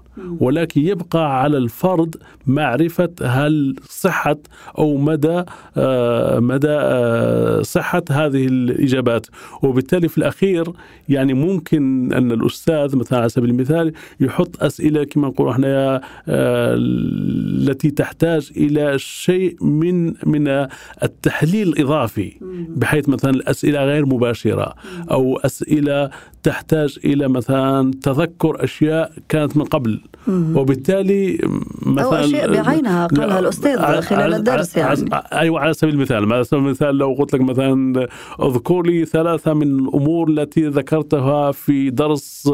ولكن 0.41 0.81
يبقى 0.81 1.43
على 1.43 1.57
الفرد 1.59 2.17
معرفة 2.47 3.11
هل 3.23 3.77
صحة 3.89 4.37
أو 4.79 4.97
مدى 4.97 5.43
آه 5.77 6.39
مدى 6.41 6.69
آه 6.71 7.63
صحة 7.63 8.03
هذه 8.11 8.47
الإجابات، 8.47 9.27
وبالتالي 9.63 10.09
في 10.09 10.19
الأخير 10.19 10.65
يعني 11.09 11.35
ممكن 11.35 12.13
أن 12.13 12.33
الأستاذ 12.33 12.97
مثلا 12.97 13.19
على 13.19 13.29
سبيل 13.29 13.51
المثال 13.51 13.93
يحط 14.21 14.63
أسئلة 14.63 15.05
كما 15.05 15.29
نقولوا 15.29 15.53
إحنا 15.53 16.01
التي 16.29 17.91
تحتاج 17.91 18.51
إلى 18.57 18.99
شيء 18.99 19.38
من 19.61 20.15
من 20.27 20.67
التحليل 21.03 21.69
الإضافي 21.69 22.33
بحيث 22.69 23.09
مثلا 23.09 23.31
الأسئلة 23.31 23.85
غير 23.85 24.07
مباشرة 24.07 24.75
أو 25.11 25.37
أسئلة 25.37 26.11
تحتاج 26.43 26.99
إلى 27.05 27.29
مثلا 27.29 27.91
تذكر 28.03 28.65
أشياء 28.65 29.13
كانت 29.29 29.57
من 29.57 29.65
قبل. 29.65 30.01
وبالتالي 30.29 31.39
مثلا 31.83 32.05
أو 32.05 32.15
اشياء 32.15 32.63
بعينها 32.63 33.07
قالها 33.07 33.39
الأستاذ 33.39 34.01
خلال 34.01 34.35
الدرس 34.35 34.77
يعني. 34.77 35.11
أيوه 35.33 35.61
على 35.61 35.73
سبيل 35.75 35.95
المثال. 35.95 36.33
على 36.33 36.45
سبيل 36.45 36.65
المثال 36.65 36.99
لو 36.99 37.15
قلت 37.19 37.35
لك 37.35 37.41
مثلا 37.41 38.09
اذكر 38.43 38.83
لي 38.83 39.05
ثلاثة 39.05 39.55
من 39.55 39.63
الأمور 39.63 40.29
التي 40.31 40.67
ذكرتها 40.67 41.53
في 41.53 41.91
درس 41.91 42.51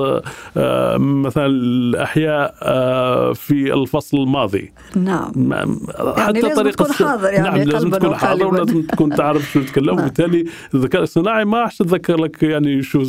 آه، 0.57 0.97
مثلا 0.99 1.47
الأحياء 1.47 2.55
آه، 2.62 3.33
في 3.33 3.75
الفصل 3.75 4.16
الماضي. 4.16 4.73
نعم. 4.97 5.33
حتى 6.16 6.38
يعني 6.40 6.55
طريقة 6.55 6.74
تكون 6.77 6.93
حاضر 6.93 7.33
يعني 7.33 7.49
نعم 7.49 7.69
لازم 7.69 7.91
تكون 7.91 8.15
حاضر 8.15 8.47
ولازم 8.47 8.83
تكون 8.83 9.11
تعرف 9.11 9.53
شو 9.53 9.61
تتكلم 9.61 9.87
نعم. 9.95 9.99
وبالتالي 9.99 10.45
الذكاء 10.75 10.99
الاصطناعي 10.99 11.45
ما 11.45 11.61
راح 11.61 11.73
تتذكر 11.73 12.17
لك 12.17 12.43
يعني 12.43 12.83
شو 12.83 13.05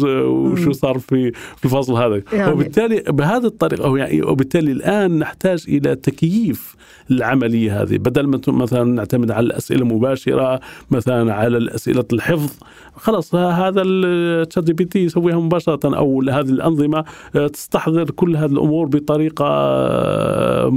شو 0.56 0.72
صار 0.72 1.00
في 1.00 1.32
في 1.32 1.66
الفصل 1.66 1.94
هذا. 1.94 2.22
يعني. 2.34 2.52
وبالتالي 2.52 3.04
بهذه 3.08 3.46
الطريقة 3.46 3.98
يعني 3.98 4.22
وبالتالي 4.22 4.72
الآن 4.72 5.20
نحتاج 5.20 5.66
إلى 5.68 5.96
تكييف 5.96 6.76
العملية 7.12 7.82
هذه. 7.82 7.98
بدل 7.98 8.28
ما 8.28 8.42
مثلا 8.48 8.84
نعتمد 8.84 9.32
على 9.32 9.46
الأسئلة 9.46 9.82
المباشرة 9.82 10.60
مثلا 10.92 11.34
على 11.34 11.58
الأسئلة 11.58 12.06
الحفظ 12.14 12.52
خلاص 12.96 13.36
هذا 13.36 13.82
ال 13.86 14.64
ChatGPT 14.64 15.00
يسويها 15.00 15.40
مباشرة 15.40 15.98
أو 15.98 16.22
هذه 16.22 16.50
الأنظمة 16.50 17.06
آه، 17.36 17.48
تستحضر 17.48 18.12
كل 18.12 18.36
هذه 18.36 18.52
الأمور 18.52 18.86
بطريقة 18.88 19.46
آه، 19.46 20.70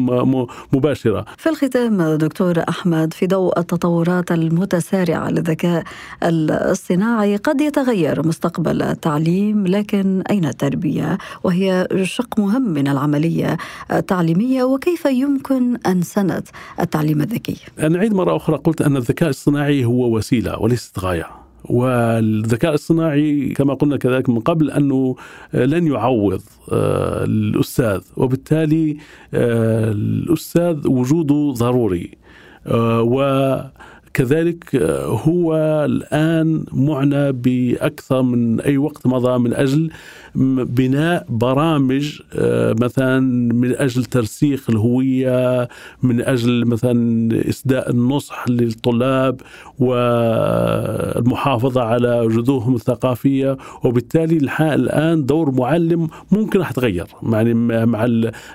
مباشرة. 0.72 1.24
في 1.36 1.48
الختام 1.48 2.02
دكتور 2.02 2.58
أحمد 2.78 3.12
في 3.12 3.26
ضوء 3.26 3.58
التطورات 3.58 4.32
المتسارعة 4.32 5.30
للذكاء 5.30 5.84
الاصطناعي 6.22 7.36
قد 7.36 7.60
يتغير 7.60 8.26
مستقبل 8.26 8.82
التعليم 8.82 9.66
لكن 9.66 10.22
أين 10.30 10.44
التربية 10.44 11.18
وهي 11.44 11.88
شق 12.02 12.40
مهم 12.40 12.62
من 12.62 12.88
العملية 12.88 13.56
التعليمية 13.92 14.64
وكيف 14.64 15.04
يمكن 15.04 15.76
أن 15.86 16.02
سنه 16.02 16.42
التعليم 16.80 17.20
الذكي؟ 17.20 17.56
نعيد 17.90 18.14
مرة 18.14 18.36
أخرى 18.36 18.56
قلت 18.56 18.82
أن 18.82 18.96
الذكاء 18.96 19.28
الاصطناعي 19.28 19.84
هو 19.84 20.16
وسيلة 20.16 20.58
وليست 20.58 20.98
غاية. 20.98 21.26
والذكاء 21.64 22.70
الاصطناعي 22.70 23.48
كما 23.48 23.74
قلنا 23.74 23.96
كذلك 23.96 24.28
من 24.28 24.40
قبل 24.40 24.70
أنه 24.70 25.16
لن 25.54 25.86
يعوض 25.86 26.40
آه، 26.72 27.24
الأستاذ 27.24 28.00
وبالتالي 28.16 28.96
آه، 29.34 29.92
الأستاذ 29.92 30.88
وجوده 30.88 31.54
ضروري 31.56 32.18
آه، 32.70 33.02
وكذلك 34.08 34.76
هو 35.26 35.56
الآن 35.84 36.64
معنى 36.72 37.32
بأكثر 37.32 38.22
من 38.22 38.60
أي 38.60 38.78
وقت 38.78 39.06
مضى 39.06 39.38
من 39.38 39.54
أجل 39.54 39.90
بناء 40.64 41.26
برامج 41.28 42.20
آه، 42.34 42.74
مثلا 42.80 43.20
من 43.54 43.76
أجل 43.76 44.04
ترسيخ 44.04 44.70
الهوية 44.70 45.68
من 46.02 46.20
أجل 46.20 46.66
مثلا 46.66 47.28
إسداء 47.48 47.90
النصح 47.90 48.48
للطلاب 48.48 49.40
والمحافظة 49.78 51.82
على 51.82 52.28
جذورهم 52.28 52.74
الثقافية. 52.74 53.56
وبالتالي 53.84 54.36
الآن 54.60 55.26
دور 55.26 55.50
معلم 55.50 56.08
ممكن 56.32 56.58
راح 56.58 56.70
يتغير. 56.70 57.06
يعني 57.22 57.54
مع 57.86 58.04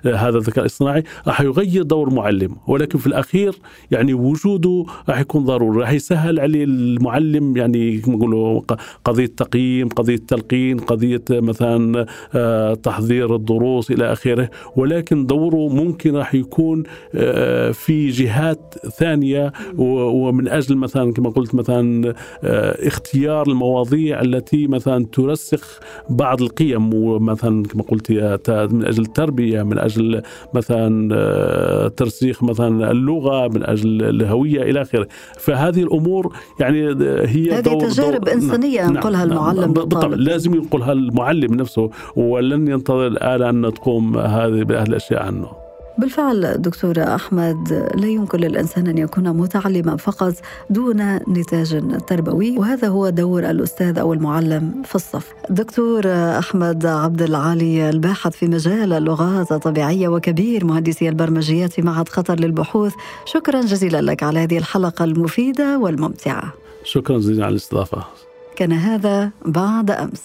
هذا 0.06 0.38
الذكاء 0.38 0.60
الاصطناعي 0.60 1.04
راح 1.28 1.42
يغير 1.42 1.84
دور 1.84 2.10
معلم. 2.10 2.56
ولكن 2.68 3.00
في 3.00 3.08
الأخير 3.08 3.56
يعني 3.92 4.14
وجوده 4.14 4.86
راح 5.10 5.20
يكون 5.20 5.43
ضروري. 5.44 5.80
راح 5.80 5.92
يسهل 5.92 6.40
عليه 6.40 6.64
المعلم 6.64 7.58
يعني 7.58 8.02
نقولوا 8.08 8.62
قضية 9.06 9.26
تقييم 9.26 9.90
قضية 9.90 10.20
تلقين 10.28 10.78
قضية 10.78 11.24
مثلا 11.32 12.06
آه، 12.36 12.74
تحضير 12.74 13.36
الدروس 13.36 13.92
إلى 13.92 14.12
آخره. 14.12 14.50
ولكن 14.76 15.26
دوره 15.26 15.68
ممكن 15.74 16.16
راح 16.16 16.36
يكون 16.36 16.84
آه، 17.16 17.72
في 17.72 18.10
جهات 18.10 18.76
ثانية 18.98 19.54
ومن 19.78 20.48
أجل 20.48 20.78
مثلا 20.78 21.14
كما 21.14 21.30
قلت 21.30 21.56
مثلا 21.56 22.14
آه، 22.44 22.88
اختيار 22.88 23.48
المواضيع 23.48 24.22
التي 24.22 24.68
مثلا 24.68 25.06
ترسخ 25.12 25.80
بعض 26.10 26.42
القيم. 26.42 26.94
ومثلا 26.94 27.64
كما 27.64 27.84
قلت 27.84 28.12
من 28.12 28.86
أجل 28.86 29.04
التربية 29.04 29.64
من 29.64 29.80
أجل 29.80 30.22
مثلا 30.54 31.10
ترسيخ 31.98 32.44
مثلا 32.44 32.92
اللغة 32.92 33.48
من 33.48 33.64
أجل 33.64 34.04
الهوية 34.04 34.62
إلى 34.62 34.82
آخره. 34.82 35.08
فهذه 35.40 35.84
الأمور 35.84 36.34
يعني 36.60 36.80
هي 37.28 37.52
هذه 37.52 37.62
دور 37.62 37.90
تجارب 37.90 38.24
دور 38.26 38.34
إنسانية 38.34 38.82
نعم 38.82 38.96
ينقلها 38.96 39.26
نعم 39.26 39.38
المعلم 39.38 39.74
بالطبع. 39.74 40.16
لازم 40.16 40.56
ينقلها 40.56 40.92
المعلم 40.92 41.54
نفسه 41.54 41.90
ولن 42.16 42.68
ينتظر 42.68 43.08
الآلة 43.08 43.50
أن 43.50 43.74
تقوم 43.74 44.18
هذه 44.18 44.64
بأهل 44.64 44.88
الأشياء 44.90 45.24
عنه. 45.24 45.63
بالفعل 45.98 46.62
دكتور 46.62 47.04
أحمد 47.16 47.90
لا 47.96 48.08
يمكن 48.08 48.40
للإنسان 48.40 48.88
أن 48.88 48.98
يكون 48.98 49.30
متعلما 49.30 49.96
فقط 49.98 50.34
دون 50.70 51.16
نتاج 51.16 51.98
تربوي 52.08 52.58
وهذا 52.58 52.88
هو 52.88 53.10
دور 53.10 53.50
الأستاذ 53.50 54.00
أو 54.00 54.14
المعلم 54.14 54.82
في 54.86 54.96
الصف. 54.96 55.34
دكتور 55.50 56.08
أحمد 56.40 56.86
عبد 56.86 57.22
العالي 57.22 57.90
الباحث 57.90 58.32
في 58.32 58.48
مجال 58.48 58.94
اللغات 58.94 59.52
الطبيعية 59.52 60.08
وكبير 60.08 60.66
مهندسي 60.66 61.10
البرمجيات 61.10 61.74
في 61.74 61.82
معهد 61.82 62.10
قطر 62.10 62.40
للبحوث، 62.40 62.94
شكرا 63.26 63.62
جزيلا 63.62 64.02
لك 64.02 64.24
على 64.24 64.40
هذه 64.40 64.58
الحلقة 64.58 65.06
المفيدة 65.06 65.80
والممتعة. 65.80 66.54
شكرا 66.84 67.18
جزيلا 67.18 67.46
على 67.46 67.52
الاستضافة. 67.52 68.04
كان 68.56 68.72
هذا 68.72 69.30
بعد 69.46 69.92
أمس. 69.92 70.22